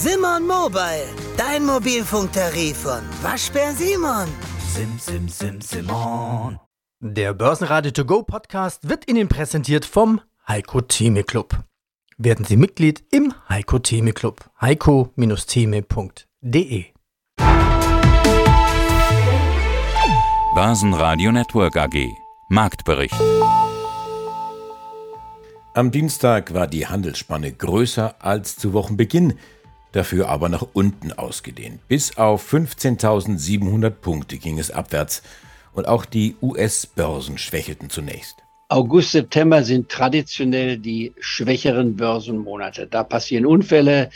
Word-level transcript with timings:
Simon 0.00 0.46
Mobile, 0.46 1.08
dein 1.36 1.66
Mobilfunktarif 1.66 2.76
von 2.76 3.00
Waschbär 3.20 3.72
Simon. 3.72 4.28
Sim, 4.72 4.96
sim, 4.96 5.28
sim, 5.28 5.60
Simon. 5.60 6.60
Der 7.00 7.34
Börsenradio 7.34 7.90
To 7.90 8.04
Go 8.04 8.22
Podcast 8.22 8.88
wird 8.88 9.10
Ihnen 9.10 9.26
präsentiert 9.26 9.84
vom 9.84 10.20
Heiko 10.46 10.82
Theme 10.82 11.24
Club. 11.24 11.64
Werden 12.16 12.44
Sie 12.44 12.56
Mitglied 12.56 13.02
im 13.10 13.34
Heiko 13.48 13.80
Theme 13.80 14.12
Club. 14.12 14.48
heiko-theme.de 14.60 16.84
Börsenradio 20.54 21.32
Network 21.32 21.76
AG. 21.76 22.06
Marktbericht. 22.50 23.20
Am 25.74 25.90
Dienstag 25.90 26.54
war 26.54 26.68
die 26.68 26.86
Handelsspanne 26.86 27.52
größer 27.52 28.14
als 28.20 28.56
zu 28.56 28.72
Wochenbeginn, 28.72 29.34
dafür 29.92 30.28
aber 30.28 30.48
nach 30.48 30.66
unten 30.72 31.12
ausgedehnt. 31.12 31.86
Bis 31.88 32.16
auf 32.16 32.52
15.700 32.52 33.90
Punkte 33.90 34.38
ging 34.38 34.58
es 34.58 34.70
abwärts 34.70 35.22
und 35.72 35.86
auch 35.86 36.04
die 36.04 36.36
US-Börsen 36.42 37.38
schwächelten 37.38 37.90
zunächst. 37.90 38.42
August, 38.70 39.12
September 39.12 39.64
sind 39.64 39.88
traditionell 39.88 40.76
die 40.76 41.14
schwächeren 41.20 41.96
Börsenmonate. 41.96 42.86
Da 42.86 43.02
passieren 43.02 43.46
Unfälle, 43.46 44.10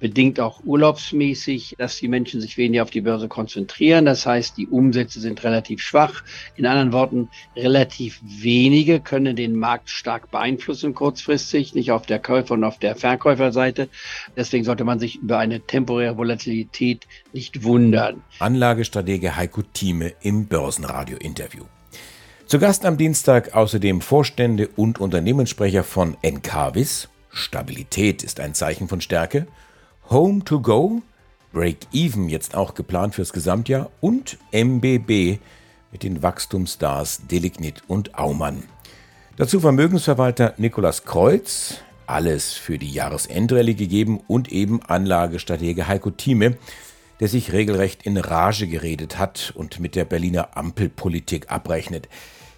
bedingt 0.00 0.40
auch 0.40 0.60
urlaubsmäßig, 0.64 1.76
dass 1.78 1.96
die 1.96 2.08
Menschen 2.08 2.40
sich 2.40 2.56
weniger 2.56 2.82
auf 2.82 2.90
die 2.90 3.00
Börse 3.00 3.28
konzentrieren. 3.28 4.04
Das 4.04 4.26
heißt, 4.26 4.56
die 4.56 4.66
Umsätze 4.66 5.20
sind 5.20 5.42
relativ 5.44 5.80
schwach. 5.80 6.22
In 6.56 6.66
anderen 6.66 6.92
Worten, 6.92 7.28
relativ 7.56 8.20
wenige 8.22 9.00
können 9.00 9.36
den 9.36 9.56
Markt 9.56 9.88
stark 9.90 10.30
beeinflussen 10.30 10.94
kurzfristig, 10.94 11.74
nicht 11.74 11.90
auf 11.90 12.06
der 12.06 12.18
Käufer- 12.18 12.54
und 12.54 12.64
auf 12.64 12.78
der 12.78 12.96
Verkäuferseite. 12.96 13.88
Deswegen 14.36 14.64
sollte 14.64 14.84
man 14.84 14.98
sich 14.98 15.16
über 15.16 15.38
eine 15.38 15.60
temporäre 15.60 16.16
Volatilität 16.16 17.06
nicht 17.32 17.62
wundern. 17.62 18.22
Anlagestratege 18.38 19.36
Heiko 19.36 19.62
Thieme 19.62 20.12
im 20.22 20.46
Börsenradio-Interview. 20.46 21.64
Zu 22.46 22.58
Gast 22.58 22.84
am 22.84 22.98
Dienstag 22.98 23.54
außerdem 23.54 24.02
Vorstände 24.02 24.68
und 24.76 25.00
Unternehmenssprecher 25.00 25.82
von 25.82 26.16
Encarvis. 26.20 27.08
Stabilität 27.30 28.22
ist 28.22 28.38
ein 28.38 28.54
Zeichen 28.54 28.86
von 28.86 29.00
Stärke. 29.00 29.46
Home 30.10 30.44
to 30.44 30.60
Go, 30.60 31.00
Break-Even 31.52 32.28
jetzt 32.28 32.54
auch 32.54 32.74
geplant 32.74 33.14
fürs 33.14 33.32
Gesamtjahr 33.32 33.90
und 34.00 34.38
MBB 34.52 35.38
mit 35.92 36.02
den 36.02 36.22
Wachstumsstars 36.22 37.26
Delignit 37.26 37.82
und 37.88 38.18
Aumann. 38.18 38.64
Dazu 39.36 39.60
Vermögensverwalter 39.60 40.54
Nikolas 40.58 41.04
Kreuz, 41.04 41.76
alles 42.06 42.52
für 42.52 42.78
die 42.78 42.90
Jahresendrallye 42.90 43.74
gegeben 43.74 44.20
und 44.28 44.52
eben 44.52 44.82
Anlagestratege 44.82 45.88
Heiko 45.88 46.10
Thieme, 46.10 46.58
der 47.20 47.28
sich 47.28 47.52
regelrecht 47.52 48.04
in 48.04 48.18
Rage 48.18 48.68
geredet 48.68 49.18
hat 49.18 49.52
und 49.56 49.80
mit 49.80 49.96
der 49.96 50.04
Berliner 50.04 50.56
Ampelpolitik 50.56 51.50
abrechnet. 51.50 52.08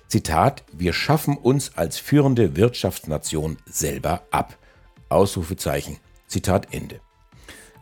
Zitat, 0.08 0.64
wir 0.72 0.92
schaffen 0.92 1.36
uns 1.36 1.76
als 1.76 1.98
führende 1.98 2.56
Wirtschaftsnation 2.56 3.58
selber 3.66 4.22
ab. 4.32 4.58
Ausrufezeichen. 5.08 5.98
Zitat 6.26 6.74
Ende. 6.74 7.00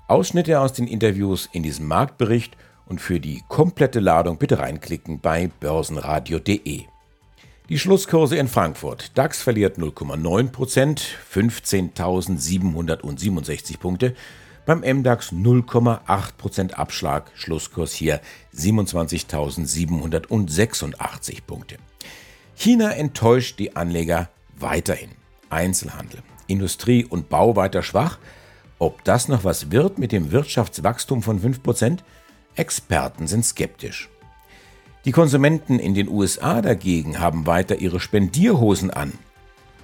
Ausschnitte 0.07 0.61
aus 0.61 0.75
den 0.75 0.87
Interviews 0.87 1.49
in 1.53 1.63
diesem 1.63 1.89
Marktbericht 1.89 2.59
und 2.85 3.01
für 3.01 3.21
die 3.21 3.43
komplette 3.49 4.01
Ladung 4.01 4.37
bitte 4.37 4.59
reinklicken 4.59 5.21
bei 5.21 5.51
börsenradio.de. 5.61 6.83
Die 7.71 7.79
Schlusskurse 7.79 8.37
in 8.37 8.49
Frankfurt. 8.49 9.17
DAX 9.17 9.41
verliert 9.41 9.79
0,9%, 9.79 11.01
15.767 11.33 13.79
Punkte. 13.79 14.15
Beim 14.67 14.81
MDAX 14.81 15.33
0,8% 15.33 16.73
Abschlag. 16.73 17.31
Schlusskurs 17.35 17.95
hier 17.95 18.21
27.786 18.55 21.39
Punkte. 21.47 21.79
China 22.55 22.91
enttäuscht 22.91 23.59
die 23.59 23.75
Anleger 23.75 24.29
weiterhin. 24.59 25.13
Einzelhandel, 25.49 26.23
Industrie 26.47 27.07
und 27.07 27.31
Bau 27.31 27.57
weiter 27.57 27.83
schwach. 27.83 28.19
Ob 28.85 29.03
das 29.03 29.29
noch 29.29 29.45
was 29.45 29.71
wird 29.71 29.97
mit 29.97 30.13
dem 30.13 30.31
Wirtschaftswachstum 30.31 31.23
von 31.23 31.41
5%? 31.41 32.01
Experten 32.55 33.27
sind 33.27 33.43
skeptisch. 33.43 34.11
Die 35.07 35.11
Konsumenten 35.11 35.79
in 35.79 35.95
den 35.95 36.07
USA 36.07 36.61
dagegen 36.61 37.19
haben 37.19 37.47
weiter 37.47 37.77
ihre 37.77 37.99
Spendierhosen 37.99 38.91
an. 38.91 39.15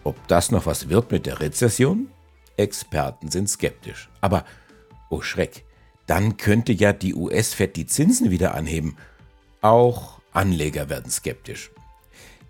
Ob 0.05 0.29
das 0.29 0.51
noch 0.51 0.67
was 0.67 0.91
wird 0.91 1.13
mit 1.13 1.25
der 1.25 1.41
Rezession? 1.41 2.11
Experten 2.59 3.31
sind 3.31 3.49
skeptisch. 3.49 4.11
Aber, 4.21 4.45
oh 5.09 5.23
Schreck, 5.23 5.65
dann 6.07 6.37
könnte 6.37 6.75
ja 6.75 6.93
die 6.93 7.15
US-Fed 7.15 7.77
die 7.77 7.87
Zinsen 7.87 8.31
wieder 8.31 8.55
anheben. 8.55 8.99
Auch 9.63 10.21
Anleger 10.35 10.91
werden 10.91 11.11
skeptisch. 11.11 11.71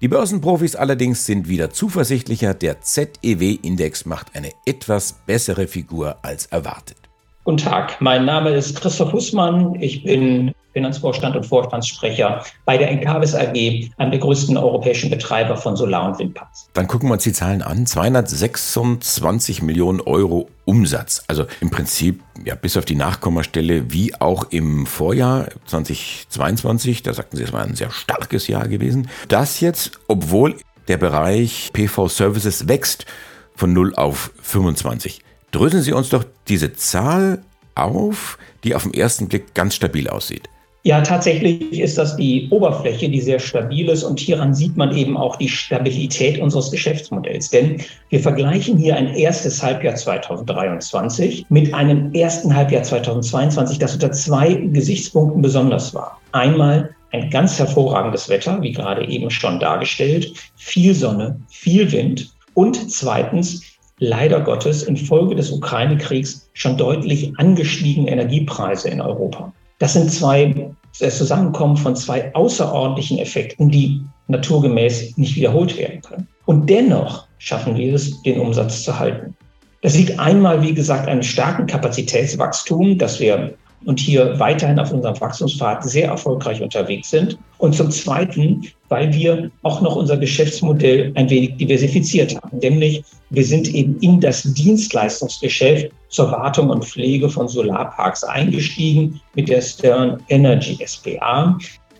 Die 0.02 0.08
Börsenprofis 0.08 0.76
allerdings 0.76 1.26
sind 1.26 1.46
wieder 1.46 1.68
zuversichtlicher, 1.68 2.54
der 2.54 2.80
ZEW-Index 2.80 4.06
macht 4.06 4.34
eine 4.34 4.48
etwas 4.64 5.20
bessere 5.26 5.66
Figur 5.66 6.16
als 6.22 6.46
erwartet. 6.46 6.96
Guten 7.44 7.58
Tag, 7.58 8.00
mein 8.00 8.24
Name 8.24 8.54
ist 8.54 8.80
Christoph 8.80 9.12
Hussmann. 9.12 9.74
Ich 9.74 10.02
bin 10.02 10.54
Finanzvorstand 10.72 11.36
und 11.36 11.44
Vorstandssprecher 11.44 12.44
bei 12.64 12.78
der 12.78 12.90
Encarvis 12.90 13.34
AG, 13.34 13.90
einem 13.96 14.10
der 14.10 14.20
größten 14.20 14.56
europäischen 14.56 15.10
Betreiber 15.10 15.56
von 15.56 15.76
Solar- 15.76 16.08
und 16.08 16.18
Windparks. 16.18 16.68
Dann 16.72 16.86
gucken 16.86 17.08
wir 17.08 17.14
uns 17.14 17.24
die 17.24 17.32
Zahlen 17.32 17.62
an. 17.62 17.86
226 17.86 19.62
Millionen 19.62 20.00
Euro 20.00 20.48
Umsatz. 20.64 21.24
Also 21.26 21.46
im 21.60 21.70
Prinzip 21.70 22.22
ja 22.44 22.54
bis 22.54 22.76
auf 22.76 22.84
die 22.84 22.94
Nachkommastelle 22.94 23.92
wie 23.92 24.14
auch 24.14 24.44
im 24.50 24.86
Vorjahr 24.86 25.48
2022. 25.66 27.02
Da 27.02 27.12
sagten 27.12 27.36
Sie, 27.36 27.42
es 27.42 27.52
war 27.52 27.62
ein 27.62 27.74
sehr 27.74 27.90
starkes 27.90 28.46
Jahr 28.46 28.68
gewesen. 28.68 29.08
Das 29.28 29.60
jetzt, 29.60 29.92
obwohl 30.06 30.56
der 30.88 30.96
Bereich 30.96 31.70
PV 31.72 32.08
Services 32.08 32.68
wächst 32.68 33.06
von 33.54 33.72
0 33.72 33.94
auf 33.94 34.32
25. 34.42 35.22
Dröseln 35.50 35.82
Sie 35.82 35.92
uns 35.92 36.08
doch 36.08 36.24
diese 36.48 36.72
Zahl 36.74 37.42
auf, 37.74 38.38
die 38.64 38.74
auf 38.74 38.84
den 38.84 38.94
ersten 38.94 39.28
Blick 39.28 39.54
ganz 39.54 39.74
stabil 39.74 40.08
aussieht. 40.08 40.48
Ja, 40.82 41.02
tatsächlich 41.02 41.78
ist 41.78 41.98
das 41.98 42.16
die 42.16 42.48
Oberfläche, 42.50 43.10
die 43.10 43.20
sehr 43.20 43.38
stabil 43.38 43.88
ist. 43.90 44.02
Und 44.02 44.18
hieran 44.18 44.54
sieht 44.54 44.78
man 44.78 44.96
eben 44.96 45.16
auch 45.16 45.36
die 45.36 45.48
Stabilität 45.48 46.40
unseres 46.40 46.70
Geschäftsmodells. 46.70 47.50
Denn 47.50 47.82
wir 48.08 48.20
vergleichen 48.20 48.78
hier 48.78 48.96
ein 48.96 49.14
erstes 49.14 49.62
Halbjahr 49.62 49.94
2023 49.94 51.44
mit 51.50 51.74
einem 51.74 52.14
ersten 52.14 52.54
Halbjahr 52.54 52.82
2022, 52.82 53.78
das 53.78 53.94
unter 53.94 54.12
zwei 54.12 54.54
Gesichtspunkten 54.54 55.42
besonders 55.42 55.92
war. 55.92 56.18
Einmal 56.32 56.94
ein 57.12 57.28
ganz 57.28 57.58
hervorragendes 57.58 58.30
Wetter, 58.30 58.62
wie 58.62 58.72
gerade 58.72 59.06
eben 59.06 59.30
schon 59.30 59.60
dargestellt, 59.60 60.32
viel 60.56 60.94
Sonne, 60.94 61.38
viel 61.48 61.92
Wind 61.92 62.32
und 62.54 62.90
zweitens 62.90 63.62
leider 63.98 64.40
Gottes 64.40 64.84
infolge 64.84 65.34
des 65.34 65.50
Ukraine-Kriegs 65.50 66.48
schon 66.54 66.78
deutlich 66.78 67.32
angestiegene 67.36 68.10
Energiepreise 68.10 68.88
in 68.88 69.02
Europa. 69.02 69.52
Das 69.80 69.94
sind 69.94 70.12
zwei, 70.12 70.70
das 71.00 71.18
Zusammenkommen 71.18 71.76
von 71.76 71.96
zwei 71.96 72.32
außerordentlichen 72.34 73.18
Effekten, 73.18 73.70
die 73.70 74.02
naturgemäß 74.28 75.16
nicht 75.16 75.34
wiederholt 75.34 75.76
werden 75.76 76.00
können. 76.02 76.28
Und 76.44 76.68
dennoch 76.70 77.26
schaffen 77.38 77.76
wir 77.76 77.94
es, 77.94 78.22
den 78.22 78.40
Umsatz 78.40 78.84
zu 78.84 78.98
halten. 78.98 79.34
Das 79.82 79.96
liegt 79.96 80.18
einmal, 80.18 80.62
wie 80.62 80.74
gesagt, 80.74 81.08
einem 81.08 81.22
starken 81.22 81.66
Kapazitätswachstum, 81.66 82.98
das 82.98 83.18
wir 83.18 83.54
und 83.86 83.98
hier 83.98 84.38
weiterhin 84.38 84.78
auf 84.78 84.92
unserem 84.92 85.18
Wachstumspfad 85.18 85.84
sehr 85.84 86.08
erfolgreich 86.08 86.60
unterwegs 86.60 87.08
sind. 87.08 87.38
Und 87.56 87.74
zum 87.74 87.90
Zweiten, 87.90 88.66
weil 88.90 89.10
wir 89.14 89.50
auch 89.62 89.80
noch 89.80 89.96
unser 89.96 90.18
Geschäftsmodell 90.18 91.12
ein 91.14 91.30
wenig 91.30 91.56
diversifiziert 91.56 92.36
haben. 92.36 92.58
Nämlich 92.58 93.02
wir 93.30 93.44
sind 93.44 93.74
eben 93.74 93.98
in 94.00 94.20
das 94.20 94.42
Dienstleistungsgeschäft 94.42 95.90
zur 96.10 96.30
Wartung 96.30 96.70
und 96.70 96.84
Pflege 96.84 97.28
von 97.28 97.48
Solarparks 97.48 98.24
eingestiegen 98.24 99.20
mit 99.34 99.48
der 99.48 99.62
Stern 99.62 100.22
Energy 100.28 100.78
SPA. 100.84 101.56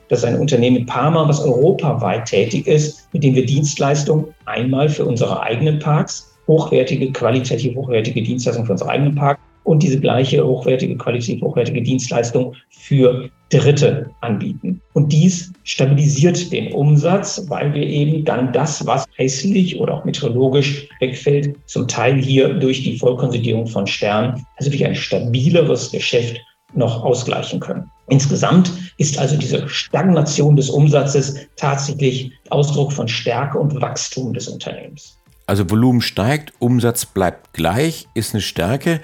Das 0.08 0.20
ist 0.20 0.24
ein 0.24 0.38
Unternehmen 0.38 0.78
in 0.78 0.86
Parma, 0.86 1.26
was 1.28 1.40
europaweit 1.40 2.26
tätig 2.26 2.66
ist, 2.66 3.08
mit 3.12 3.22
dem 3.22 3.34
wir 3.34 3.46
Dienstleistungen 3.46 4.26
einmal 4.44 4.88
für 4.88 5.04
unsere 5.04 5.40
eigenen 5.40 5.78
Parks, 5.78 6.36
hochwertige, 6.48 7.12
qualitativ 7.12 7.76
hochwertige 7.76 8.22
Dienstleistungen 8.22 8.66
für 8.66 8.72
unsere 8.72 8.90
eigenen 8.90 9.14
Parks 9.14 9.40
und 9.70 9.84
diese 9.84 10.00
gleiche 10.00 10.44
hochwertige, 10.44 10.96
qualitativ 10.96 11.42
hochwertige 11.42 11.80
Dienstleistung 11.80 12.54
für 12.70 13.30
Dritte 13.50 14.10
anbieten. 14.20 14.80
Und 14.94 15.12
dies 15.12 15.52
stabilisiert 15.62 16.50
den 16.50 16.72
Umsatz, 16.72 17.44
weil 17.48 17.72
wir 17.72 17.84
eben 17.84 18.24
dann 18.24 18.52
das, 18.52 18.84
was 18.84 19.06
hässlich 19.14 19.78
oder 19.78 19.94
auch 19.94 20.04
meteorologisch 20.04 20.88
wegfällt, 20.98 21.54
zum 21.66 21.86
Teil 21.86 22.16
hier 22.16 22.54
durch 22.54 22.82
die 22.82 22.98
Vollkonsolidierung 22.98 23.68
von 23.68 23.86
Sternen, 23.86 24.44
also 24.56 24.70
durch 24.70 24.84
ein 24.84 24.96
stabileres 24.96 25.92
Geschäft 25.92 26.36
noch 26.74 27.04
ausgleichen 27.04 27.60
können. 27.60 27.88
Insgesamt 28.08 28.72
ist 28.98 29.18
also 29.18 29.36
diese 29.36 29.68
Stagnation 29.68 30.56
des 30.56 30.68
Umsatzes 30.68 31.46
tatsächlich 31.54 32.32
Ausdruck 32.50 32.92
von 32.92 33.06
Stärke 33.06 33.56
und 33.56 33.80
Wachstum 33.80 34.32
des 34.34 34.48
Unternehmens. 34.48 35.16
Also 35.46 35.70
Volumen 35.70 36.00
steigt, 36.00 36.52
Umsatz 36.58 37.06
bleibt 37.06 37.52
gleich, 37.52 38.08
ist 38.14 38.34
eine 38.34 38.40
Stärke. 38.40 39.00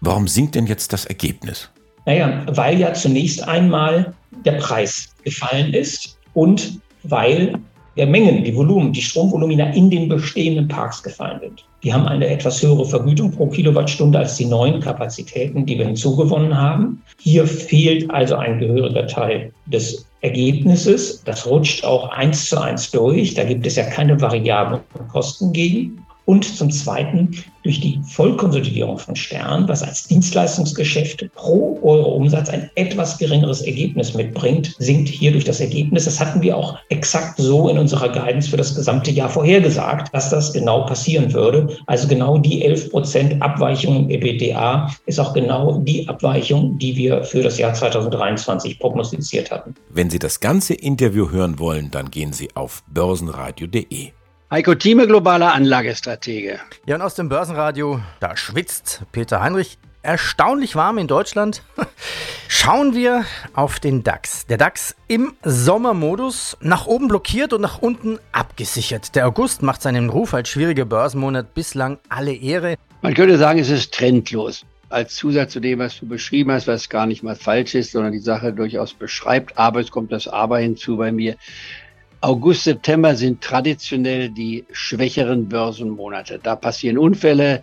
Warum 0.00 0.28
sinkt 0.28 0.54
denn 0.54 0.66
jetzt 0.66 0.92
das 0.92 1.04
Ergebnis? 1.04 1.70
Naja, 2.06 2.42
weil 2.46 2.78
ja 2.78 2.94
zunächst 2.94 3.46
einmal 3.46 4.14
der 4.44 4.52
Preis 4.52 5.14
gefallen 5.22 5.74
ist 5.74 6.18
und 6.34 6.80
weil 7.02 7.54
der 7.96 8.06
Mengen, 8.06 8.44
die 8.44 8.56
Volumen, 8.56 8.92
die 8.92 9.02
Stromvolumina 9.02 9.70
in 9.70 9.90
den 9.90 10.08
bestehenden 10.08 10.68
Parks 10.68 11.02
gefallen 11.02 11.40
sind. 11.40 11.64
Die 11.82 11.92
haben 11.92 12.06
eine 12.06 12.26
etwas 12.26 12.62
höhere 12.62 12.86
Vergütung 12.86 13.30
pro 13.30 13.46
Kilowattstunde 13.48 14.18
als 14.18 14.36
die 14.36 14.46
neuen 14.46 14.80
Kapazitäten, 14.80 15.66
die 15.66 15.76
wir 15.76 15.86
hinzugewonnen 15.86 16.56
haben. 16.56 17.02
Hier 17.18 17.46
fehlt 17.46 18.10
also 18.10 18.36
ein 18.36 18.58
gehöriger 18.58 19.06
Teil 19.06 19.52
des 19.66 20.06
Ergebnisses. 20.22 21.22
Das 21.24 21.46
rutscht 21.46 21.84
auch 21.84 22.08
eins 22.10 22.48
zu 22.48 22.60
eins 22.60 22.90
durch. 22.90 23.34
Da 23.34 23.44
gibt 23.44 23.66
es 23.66 23.76
ja 23.76 23.84
keine 23.84 24.20
variablen 24.20 24.80
Kosten 25.08 25.52
gegen. 25.52 26.04
Und 26.30 26.44
zum 26.44 26.70
Zweiten 26.70 27.32
durch 27.64 27.80
die 27.80 27.98
Vollkonsolidierung 28.06 28.98
von 29.00 29.16
Stern, 29.16 29.66
was 29.66 29.82
als 29.82 30.06
Dienstleistungsgeschäft 30.06 31.28
pro 31.34 31.76
Euro 31.82 32.12
Umsatz 32.12 32.48
ein 32.48 32.70
etwas 32.76 33.18
geringeres 33.18 33.62
Ergebnis 33.62 34.14
mitbringt, 34.14 34.76
sinkt 34.78 35.08
hier 35.08 35.32
durch 35.32 35.42
das 35.42 35.58
Ergebnis. 35.58 36.04
Das 36.04 36.20
hatten 36.20 36.40
wir 36.40 36.56
auch 36.56 36.78
exakt 36.88 37.34
so 37.38 37.68
in 37.68 37.78
unserer 37.78 38.10
Guidance 38.10 38.48
für 38.48 38.56
das 38.56 38.76
gesamte 38.76 39.10
Jahr 39.10 39.28
vorhergesagt, 39.28 40.14
dass 40.14 40.30
das 40.30 40.52
genau 40.52 40.86
passieren 40.86 41.32
würde. 41.32 41.76
Also 41.86 42.06
genau 42.06 42.38
die 42.38 42.64
11 42.64 42.90
Prozent 42.90 43.42
Abweichung 43.42 44.08
im 44.08 44.10
EBDA 44.10 44.88
ist 45.06 45.18
auch 45.18 45.34
genau 45.34 45.78
die 45.78 46.08
Abweichung, 46.08 46.78
die 46.78 46.94
wir 46.94 47.24
für 47.24 47.42
das 47.42 47.58
Jahr 47.58 47.74
2023 47.74 48.78
prognostiziert 48.78 49.50
hatten. 49.50 49.74
Wenn 49.88 50.10
Sie 50.10 50.20
das 50.20 50.38
ganze 50.38 50.74
Interview 50.74 51.32
hören 51.32 51.58
wollen, 51.58 51.90
dann 51.90 52.12
gehen 52.12 52.32
Sie 52.32 52.50
auf 52.54 52.84
börsenradio.de. 52.86 54.12
Heiko 54.52 54.74
Thieme, 54.74 55.06
globaler 55.06 55.54
Anlagestratege. 55.54 56.58
Ja, 56.84 56.96
und 56.96 57.02
aus 57.02 57.14
dem 57.14 57.28
Börsenradio, 57.28 58.00
da 58.18 58.36
schwitzt 58.36 59.02
Peter 59.12 59.40
Heinrich. 59.40 59.78
Erstaunlich 60.02 60.74
warm 60.74 60.98
in 60.98 61.06
Deutschland. 61.06 61.62
Schauen 62.48 62.96
wir 62.96 63.24
auf 63.54 63.78
den 63.78 64.02
DAX. 64.02 64.46
Der 64.46 64.58
DAX 64.58 64.96
im 65.06 65.34
Sommermodus, 65.44 66.56
nach 66.60 66.88
oben 66.88 67.06
blockiert 67.06 67.52
und 67.52 67.60
nach 67.60 67.78
unten 67.80 68.18
abgesichert. 68.32 69.14
Der 69.14 69.28
August 69.28 69.62
macht 69.62 69.82
seinen 69.82 70.10
Ruf 70.10 70.34
als 70.34 70.48
schwieriger 70.48 70.84
Börsenmonat 70.84 71.54
bislang 71.54 71.98
alle 72.08 72.34
Ehre. 72.34 72.74
Man 73.02 73.14
könnte 73.14 73.38
sagen, 73.38 73.60
es 73.60 73.70
ist 73.70 73.94
trendlos. 73.94 74.66
Als 74.88 75.14
Zusatz 75.14 75.52
zu 75.52 75.60
dem, 75.60 75.78
was 75.78 76.00
du 76.00 76.08
beschrieben 76.08 76.50
hast, 76.50 76.66
was 76.66 76.88
gar 76.88 77.06
nicht 77.06 77.22
mal 77.22 77.36
falsch 77.36 77.76
ist, 77.76 77.92
sondern 77.92 78.10
die 78.10 78.18
Sache 78.18 78.52
durchaus 78.52 78.94
beschreibt. 78.94 79.56
Aber 79.56 79.78
es 79.78 79.92
kommt 79.92 80.10
das 80.10 80.26
Aber 80.26 80.58
hinzu 80.58 80.96
bei 80.96 81.12
mir. 81.12 81.36
August, 82.22 82.64
September 82.64 83.16
sind 83.16 83.40
traditionell 83.40 84.28
die 84.28 84.66
schwächeren 84.72 85.48
Börsenmonate. 85.48 86.38
Da 86.42 86.54
passieren 86.54 86.98
Unfälle, 86.98 87.62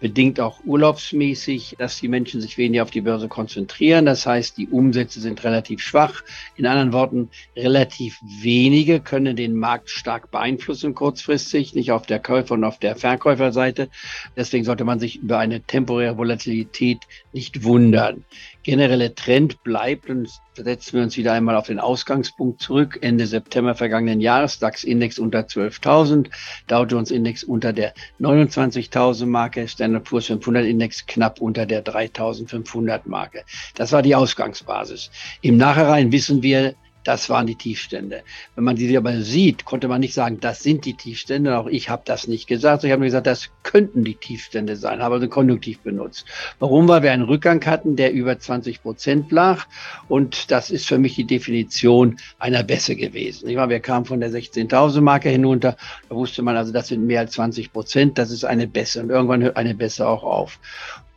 bedingt 0.00 0.40
auch 0.40 0.58
urlaubsmäßig, 0.66 1.76
dass 1.78 2.00
die 2.00 2.08
Menschen 2.08 2.40
sich 2.40 2.58
weniger 2.58 2.82
auf 2.82 2.90
die 2.90 3.00
Börse 3.00 3.28
konzentrieren. 3.28 4.04
Das 4.04 4.26
heißt, 4.26 4.58
die 4.58 4.68
Umsätze 4.68 5.20
sind 5.20 5.44
relativ 5.44 5.80
schwach. 5.80 6.24
In 6.56 6.66
anderen 6.66 6.92
Worten, 6.92 7.30
relativ 7.56 8.18
wenige 8.22 9.00
können 9.00 9.36
den 9.36 9.54
Markt 9.54 9.88
stark 9.88 10.30
beeinflussen 10.30 10.94
kurzfristig, 10.94 11.74
nicht 11.74 11.92
auf 11.92 12.04
der 12.04 12.18
Käufer- 12.18 12.54
und 12.54 12.64
auf 12.64 12.78
der 12.78 12.96
Verkäuferseite. 12.96 13.88
Deswegen 14.36 14.64
sollte 14.64 14.84
man 14.84 14.98
sich 14.98 15.22
über 15.22 15.38
eine 15.38 15.62
temporäre 15.62 16.18
Volatilität 16.18 16.98
nicht 17.32 17.62
wundern. 17.62 18.24
Generelle 18.64 19.14
Trend 19.14 19.62
bleibt 19.62 20.08
und 20.08 20.28
setzen 20.54 20.94
wir 20.94 21.02
uns 21.02 21.18
wieder 21.18 21.34
einmal 21.34 21.54
auf 21.54 21.66
den 21.66 21.78
Ausgangspunkt 21.78 22.62
zurück. 22.62 22.98
Ende 23.02 23.26
September 23.26 23.74
vergangenen 23.74 24.22
Jahres 24.22 24.58
DAX-Index 24.58 25.18
unter 25.18 25.40
12.000, 25.40 26.30
Dow 26.66 26.84
Jones-Index 26.84 27.44
unter 27.44 27.74
der 27.74 27.92
29.000 28.20 29.26
Marke, 29.26 29.68
Standard 29.68 30.04
Poor's 30.04 30.26
500 30.26 30.64
Index 30.64 31.04
knapp 31.06 31.42
unter 31.42 31.66
der 31.66 31.84
3.500 31.84 33.02
Marke. 33.04 33.44
Das 33.74 33.92
war 33.92 34.00
die 34.00 34.14
Ausgangsbasis. 34.14 35.10
Im 35.42 35.58
Nachhinein 35.58 36.10
wissen 36.10 36.42
wir, 36.42 36.74
das 37.04 37.28
waren 37.28 37.46
die 37.46 37.54
Tiefstände. 37.54 38.22
Wenn 38.54 38.64
man 38.64 38.76
sie 38.76 38.96
aber 38.96 39.20
sieht, 39.20 39.64
konnte 39.64 39.88
man 39.88 40.00
nicht 40.00 40.14
sagen, 40.14 40.40
das 40.40 40.62
sind 40.62 40.84
die 40.84 40.94
Tiefstände. 40.94 41.56
Auch 41.58 41.66
ich 41.66 41.90
habe 41.90 42.02
das 42.04 42.26
nicht 42.26 42.46
gesagt. 42.46 42.82
Ich 42.84 42.90
habe 42.90 43.00
nur 43.00 43.06
gesagt, 43.06 43.26
das 43.26 43.50
könnten 43.62 44.04
die 44.04 44.14
Tiefstände 44.14 44.76
sein, 44.76 45.02
habe 45.02 45.16
also 45.16 45.28
Konjunktiv 45.28 45.80
benutzt. 45.80 46.26
Warum? 46.58 46.88
Weil 46.88 47.02
wir 47.02 47.12
einen 47.12 47.24
Rückgang 47.24 47.64
hatten, 47.66 47.96
der 47.96 48.12
über 48.12 48.38
20 48.38 48.82
Prozent 48.82 49.30
lag. 49.30 49.66
Und 50.08 50.50
das 50.50 50.70
ist 50.70 50.86
für 50.86 50.98
mich 50.98 51.14
die 51.14 51.26
Definition 51.26 52.16
einer 52.38 52.62
Bässe 52.62 52.96
gewesen. 52.96 53.48
Ich 53.48 53.56
meine, 53.56 53.70
wir 53.70 53.80
kamen 53.80 54.06
von 54.06 54.20
der 54.20 54.30
16.000 54.30 55.00
Marke 55.00 55.28
hinunter. 55.28 55.76
Da 56.08 56.14
wusste 56.14 56.42
man 56.42 56.56
also, 56.56 56.72
das 56.72 56.88
sind 56.88 57.06
mehr 57.06 57.20
als 57.20 57.32
20 57.32 57.72
Prozent. 57.72 58.18
Das 58.18 58.30
ist 58.30 58.44
eine 58.44 58.66
Bässe. 58.66 59.02
Und 59.02 59.10
irgendwann 59.10 59.42
hört 59.42 59.56
eine 59.56 59.74
Bässe 59.74 60.08
auch 60.08 60.24
auf. 60.24 60.58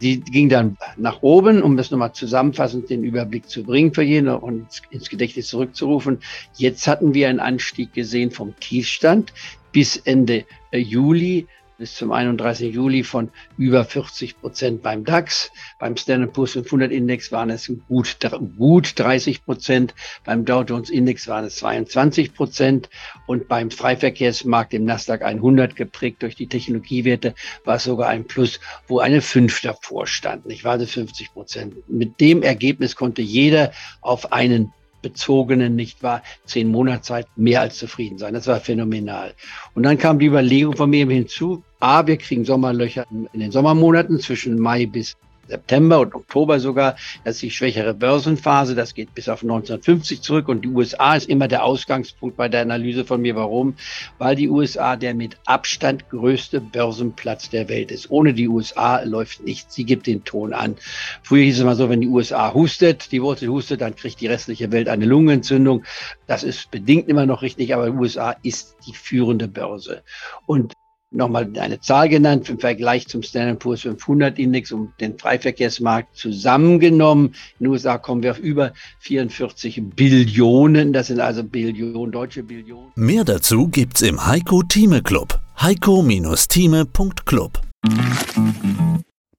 Die 0.01 0.19
ging 0.19 0.49
dann 0.49 0.77
nach 0.95 1.21
oben, 1.21 1.63
um 1.63 1.75
das 1.75 1.89
nochmal 1.89 2.13
zusammenfassend 2.13 2.89
den 2.89 3.03
Überblick 3.03 3.49
zu 3.49 3.63
bringen 3.63 3.93
für 3.93 4.03
jeden 4.03 4.29
und 4.29 4.67
ins 4.91 5.09
Gedächtnis 5.09 5.47
zurückzurufen. 5.47 6.19
Jetzt 6.55 6.87
hatten 6.87 7.13
wir 7.13 7.29
einen 7.29 7.39
Anstieg 7.39 7.93
gesehen 7.93 8.29
vom 8.29 8.53
Tiefstand 8.59 9.33
bis 9.71 9.97
Ende 9.97 10.45
äh, 10.71 10.77
Juli 10.77 11.47
bis 11.77 11.95
zum 11.95 12.11
31. 12.11 12.73
Juli 12.73 13.03
von 13.03 13.29
über 13.57 13.85
40 13.85 14.39
Prozent 14.39 14.81
beim 14.81 15.03
DAX. 15.03 15.51
Beim 15.79 15.95
Standard 15.95 16.33
Poor's 16.33 16.53
500 16.53 16.91
Index 16.91 17.31
waren 17.31 17.49
es 17.49 17.71
gut, 17.87 18.17
gut 18.57 18.93
30 18.99 19.45
Prozent. 19.45 19.93
Beim 20.25 20.45
Dow 20.45 20.63
Jones 20.63 20.89
Index 20.89 21.27
waren 21.27 21.45
es 21.45 21.57
22 21.57 22.33
Prozent. 22.33 22.89
Und 23.25 23.47
beim 23.47 23.71
Freiverkehrsmarkt 23.71 24.73
im 24.73 24.85
Nasdaq 24.85 25.21
100 25.21 25.75
geprägt 25.75 26.23
durch 26.23 26.35
die 26.35 26.47
Technologiewerte 26.47 27.35
war 27.63 27.75
es 27.75 27.83
sogar 27.83 28.09
ein 28.09 28.25
Plus, 28.25 28.59
wo 28.87 28.99
eine 28.99 29.21
5 29.21 29.61
davor 29.61 30.07
stand. 30.07 30.45
Ich 30.47 30.63
war 30.63 30.73
also 30.73 30.85
50 30.85 31.33
Prozent. 31.33 31.89
Mit 31.89 32.19
dem 32.19 32.43
Ergebnis 32.43 32.95
konnte 32.95 33.21
jeder 33.21 33.71
auf 34.01 34.31
einen 34.31 34.73
bezogenen, 35.01 35.75
nicht 35.75 36.03
wahr, 36.03 36.23
zehn 36.45 36.67
Monatszeit 36.67 37.27
mehr 37.35 37.61
als 37.61 37.77
zufrieden 37.77 38.17
sein. 38.17 38.33
Das 38.33 38.47
war 38.47 38.59
phänomenal. 38.59 39.33
Und 39.73 39.83
dann 39.83 39.97
kam 39.97 40.19
die 40.19 40.25
Überlegung 40.25 40.75
von 40.75 40.89
mir 40.89 41.07
hinzu, 41.07 41.63
A, 41.79 42.07
wir 42.07 42.17
kriegen 42.17 42.45
Sommerlöcher 42.45 43.05
in 43.33 43.39
den 43.39 43.51
Sommermonaten 43.51 44.19
zwischen 44.19 44.59
Mai 44.59 44.85
bis 44.87 45.15
September 45.47 45.99
und 45.99 46.13
Oktober 46.15 46.59
sogar. 46.59 46.95
Das 47.23 47.35
ist 47.35 47.41
die 47.41 47.51
schwächere 47.51 47.93
Börsenphase. 47.93 48.75
Das 48.75 48.93
geht 48.93 49.13
bis 49.13 49.29
auf 49.29 49.41
1950 49.41 50.21
zurück. 50.21 50.49
Und 50.49 50.63
die 50.63 50.69
USA 50.69 51.15
ist 51.15 51.29
immer 51.29 51.47
der 51.47 51.63
Ausgangspunkt 51.63 52.37
bei 52.37 52.49
der 52.49 52.61
Analyse 52.61 53.05
von 53.05 53.21
mir. 53.21 53.35
Warum? 53.35 53.75
Weil 54.17 54.35
die 54.35 54.49
USA 54.49 54.95
der 54.95 55.13
mit 55.13 55.37
Abstand 55.45 56.09
größte 56.09 56.61
Börsenplatz 56.61 57.49
der 57.49 57.69
Welt 57.69 57.91
ist. 57.91 58.09
Ohne 58.09 58.33
die 58.33 58.47
USA 58.47 59.01
läuft 59.01 59.43
nichts. 59.43 59.75
Sie 59.75 59.85
gibt 59.85 60.07
den 60.07 60.23
Ton 60.23 60.53
an. 60.53 60.75
Früher 61.23 61.43
hieß 61.43 61.55
es 61.55 61.61
immer 61.61 61.75
so, 61.75 61.89
wenn 61.89 62.01
die 62.01 62.07
USA 62.07 62.53
hustet, 62.53 63.11
die 63.11 63.21
Wurzel 63.21 63.49
hustet, 63.49 63.81
dann 63.81 63.95
kriegt 63.95 64.21
die 64.21 64.27
restliche 64.27 64.71
Welt 64.71 64.89
eine 64.89 65.05
Lungenentzündung. 65.05 65.83
Das 66.25 66.43
ist 66.43 66.71
bedingt 66.71 67.07
immer 67.07 67.25
noch 67.25 67.41
richtig, 67.41 67.73
aber 67.73 67.89
die 67.89 67.97
USA 67.97 68.35
ist 68.43 68.75
die 68.85 68.93
führende 68.93 69.47
Börse. 69.47 70.03
Und 70.45 70.73
nochmal 71.11 71.49
eine 71.57 71.79
Zahl 71.79 72.09
genannt 72.09 72.49
im 72.49 72.59
Vergleich 72.59 73.07
zum 73.07 73.23
Standard 73.23 73.59
Poor's 73.59 73.81
500 73.81 74.37
Index 74.39 74.71
und 74.71 74.91
den 74.99 75.17
Freiverkehrsmarkt 75.17 76.15
zusammengenommen. 76.15 77.27
In 77.59 77.65
den 77.65 77.67
USA 77.67 77.97
kommen 77.97 78.23
wir 78.23 78.31
auf 78.31 78.39
über 78.39 78.73
44 78.99 79.81
Billionen. 79.95 80.93
Das 80.93 81.07
sind 81.07 81.19
also 81.19 81.43
Billionen, 81.43 82.11
deutsche 82.11 82.43
Billionen. 82.43 82.91
Mehr 82.95 83.23
dazu 83.23 83.67
gibt's 83.67 84.01
im 84.01 84.25
Heiko 84.25 84.63
Thieme 84.63 85.01
Club. 85.01 85.39
Heiko-Thieme.club. 85.59 87.61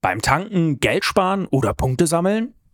Beim 0.01 0.21
Tanken, 0.21 0.79
Geld 0.79 1.05
sparen 1.05 1.45
oder 1.47 1.73
Punkte 1.73 2.07
sammeln? 2.07 2.53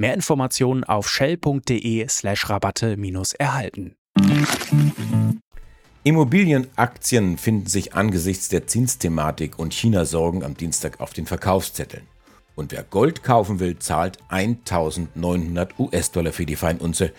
Mehr 0.00 0.14
Informationen 0.14 0.84
auf 0.84 1.08
shell.de/slash 1.08 2.48
Rabatte-erhalten. 2.48 3.96
Immobilienaktien 6.04 7.36
finden 7.36 7.66
sich 7.66 7.94
angesichts 7.94 8.48
der 8.48 8.68
Zinsthematik 8.68 9.58
und 9.58 9.74
China-Sorgen 9.74 10.44
am 10.44 10.56
Dienstag 10.56 11.00
auf 11.00 11.14
den 11.14 11.26
Verkaufszetteln. 11.26 12.06
Und 12.54 12.70
wer 12.70 12.84
Gold 12.84 13.24
kaufen 13.24 13.58
will, 13.58 13.80
zahlt 13.80 14.18
1900 14.28 15.76
US-Dollar 15.80 16.32
für 16.32 16.46
die 16.46 16.54
Feinunze. 16.54 17.12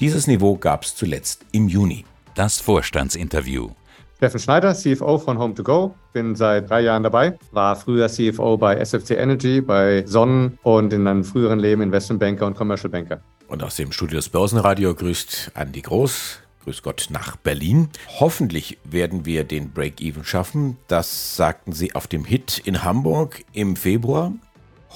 Dieses 0.00 0.26
Niveau 0.26 0.56
gab 0.56 0.82
es 0.82 0.96
zuletzt 0.96 1.46
im 1.52 1.68
Juni. 1.68 2.04
Das 2.34 2.58
Vorstandsinterview. 2.60 3.70
Steffen 4.16 4.40
Schneider, 4.40 4.74
CFO 4.74 5.18
von 5.18 5.36
Home2Go. 5.36 5.92
Bin 6.14 6.34
seit 6.34 6.70
drei 6.70 6.80
Jahren 6.80 7.02
dabei. 7.02 7.38
War 7.52 7.76
früher 7.76 8.08
CFO 8.08 8.56
bei 8.56 8.76
SFC 8.76 9.10
Energy, 9.10 9.60
bei 9.60 10.04
Sonnen 10.06 10.58
und 10.62 10.94
in 10.94 11.06
einem 11.06 11.22
früheren 11.22 11.58
Leben 11.58 11.82
Investmentbanker 11.82 12.46
und 12.46 12.56
Commercial 12.56 12.88
Banker. 12.88 13.20
Und 13.46 13.62
aus 13.62 13.76
dem 13.76 13.92
Studio 13.92 14.16
des 14.16 14.30
Börsenradio 14.30 14.94
grüßt 14.94 15.52
Andi 15.52 15.82
Groß. 15.82 16.40
Grüß 16.64 16.82
Gott 16.82 17.08
nach 17.10 17.36
Berlin. 17.36 17.90
Hoffentlich 18.18 18.78
werden 18.84 19.26
wir 19.26 19.44
den 19.44 19.70
Break-Even 19.72 20.24
schaffen. 20.24 20.78
Das 20.88 21.36
sagten 21.36 21.72
Sie 21.72 21.94
auf 21.94 22.06
dem 22.06 22.24
Hit 22.24 22.62
in 22.64 22.84
Hamburg 22.84 23.44
im 23.52 23.76
Februar. 23.76 24.32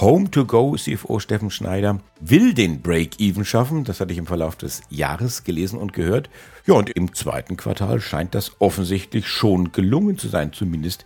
Home 0.00 0.30
to 0.30 0.46
Go, 0.46 0.76
CFO 0.76 1.18
Steffen 1.18 1.50
Schneider, 1.50 2.00
will 2.20 2.54
den 2.54 2.80
Break-Even 2.80 3.44
schaffen. 3.44 3.84
Das 3.84 4.00
hatte 4.00 4.12
ich 4.12 4.18
im 4.18 4.26
Verlauf 4.26 4.56
des 4.56 4.80
Jahres 4.88 5.44
gelesen 5.44 5.78
und 5.78 5.92
gehört. 5.92 6.30
Ja, 6.64 6.72
und 6.72 6.88
im 6.88 7.12
zweiten 7.12 7.58
Quartal 7.58 8.00
scheint 8.00 8.34
das 8.34 8.52
offensichtlich 8.60 9.28
schon 9.28 9.72
gelungen 9.72 10.16
zu 10.16 10.28
sein, 10.28 10.54
zumindest 10.54 11.04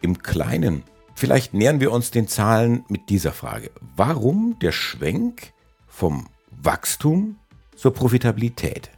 im 0.00 0.24
Kleinen. 0.24 0.82
Vielleicht 1.14 1.54
nähern 1.54 1.78
wir 1.78 1.92
uns 1.92 2.10
den 2.10 2.26
Zahlen 2.26 2.84
mit 2.88 3.10
dieser 3.10 3.30
Frage. 3.30 3.70
Warum 3.94 4.56
der 4.60 4.72
Schwenk 4.72 5.52
vom 5.86 6.26
Wachstum 6.50 7.36
zur 7.76 7.94
Profitabilität? 7.94 8.90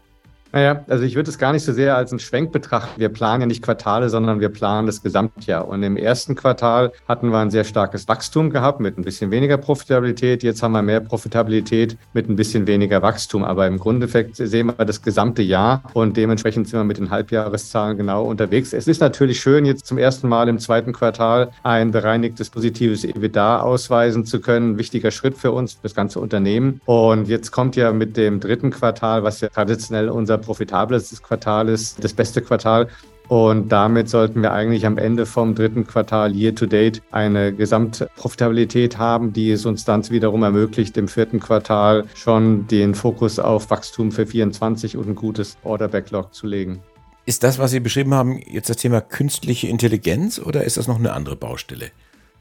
Naja, 0.55 0.85
also 0.87 1.03
ich 1.03 1.17
würde 1.17 1.31
es 1.31 1.39
gar 1.39 1.53
nicht 1.53 1.65
so 1.65 1.73
sehr 1.73 1.97
als 1.97 2.13
einen 2.13 2.21
Schwenk 2.21 2.53
betrachten. 2.53 3.01
Wir 3.01 3.09
planen 3.09 3.41
ja 3.41 3.47
nicht 3.49 3.61
Quartale, 3.61 4.09
sondern 4.09 4.39
wir 4.39 4.51
planen 4.51 4.87
das 4.87 5.03
Gesamtjahr. 5.03 5.67
Und 5.67 5.83
im 5.83 5.97
ersten 5.97 6.37
Quartal 6.37 6.93
hatten 7.09 7.31
wir 7.31 7.39
ein 7.39 7.51
sehr 7.51 7.65
starkes 7.65 8.07
Wachstum 8.07 8.51
gehabt 8.51 8.79
mit 8.79 8.97
ein 8.97 9.03
bisschen 9.03 9.33
weniger 9.33 9.57
Profitabilität. 9.57 10.45
Jetzt 10.45 10.63
haben 10.63 10.71
wir 10.71 10.83
mehr 10.83 11.01
Profitabilität 11.01 11.97
mit 12.13 12.29
ein 12.29 12.37
bisschen 12.37 12.69
weniger 12.69 13.03
Wachstum. 13.03 13.43
Aber 13.43 13.67
im 13.67 13.81
Grundeffekt 13.81 14.37
sehen 14.37 14.69
wir 14.69 14.85
das 14.85 15.03
gesamte 15.03 15.43
Jahr 15.43 15.83
und 15.93 16.17
dementsprechend 16.17 16.69
sind 16.69 16.79
wir 16.79 16.85
mit 16.85 16.99
den 16.99 17.11
Halbjahreszahlen 17.11 17.97
genau 17.97 18.23
unterwegs. 18.23 18.73
Es 18.73 18.87
ist 18.87 19.01
natürlich 19.01 19.41
schön, 19.41 19.65
jetzt 19.65 19.89
zum 19.89 19.99
ersten 19.99 20.29
Mal 20.29 20.49
im 20.49 20.61
zweiten 20.61 20.93
Quartal 20.93 21.51
ein 21.65 21.91
bereinigtes 21.91 22.51
positives 22.51 23.03
EBITDA 23.03 23.61
ausweisen 23.61 24.25
zu 24.25 24.41
können. 24.41 24.79
Wichtiger 24.79 25.11
Schritt 25.11 25.37
für 25.37 25.51
uns, 25.51 25.81
das 25.81 25.97
ganze 25.97 26.21
Unternehmen. 26.21 26.81
Und 26.85 27.27
jetzt 27.27 27.51
kommt 27.51 27.75
ja 27.75 27.93
mit 27.93 28.17
dem 28.17 28.39
dritten 28.39 28.71
Quartal, 28.71 29.25
was 29.25 29.41
ja 29.41 29.49
traditionell 29.49 30.09
unser 30.09 30.44
profitablestes 30.45 31.23
Quartal 31.23 31.69
ist, 31.69 32.03
das 32.03 32.13
beste 32.13 32.43
Quartal. 32.43 32.89
Und 33.29 33.71
damit 33.71 34.11
sollten 34.11 34.43
wir 34.43 34.53
eigentlich 34.53 34.85
am 34.85 34.99
Ende 34.99 35.25
vom 35.25 35.55
dritten 35.55 35.87
Quartal 35.87 36.35
Year 36.35 36.55
to 36.55 36.67
Date 36.67 37.03
eine 37.11 37.55
Gesamtprofitabilität 37.55 38.99
haben, 38.99 39.33
die 39.33 39.51
es 39.51 39.65
uns 39.65 39.85
dann 39.85 40.09
wiederum 40.11 40.43
ermöglicht, 40.43 40.97
im 40.99 41.09
vierten 41.09 41.41
Quartal 41.41 42.05
schon 42.15 42.67
den 42.67 42.95
Fokus 42.95 43.39
auf 43.39 43.71
Wachstum 43.71 44.13
für 44.13 44.27
24 44.27 44.99
und 44.99 45.09
ein 45.09 45.15
gutes 45.15 45.57
Order 45.63 45.89
Backlog 45.89 46.35
zu 46.35 46.47
legen. 46.47 46.83
Ist 47.25 47.43
das, 47.43 47.59
was 47.59 47.71
Sie 47.71 47.81
beschrieben 47.81 48.13
haben, 48.13 48.39
jetzt 48.47 48.69
das 48.69 48.77
Thema 48.77 49.01
künstliche 49.01 49.69
Intelligenz 49.69 50.39
oder 50.39 50.65
ist 50.65 50.77
das 50.77 50.87
noch 50.87 50.99
eine 50.99 51.15
andere 51.15 51.37
Baustelle? 51.37 51.91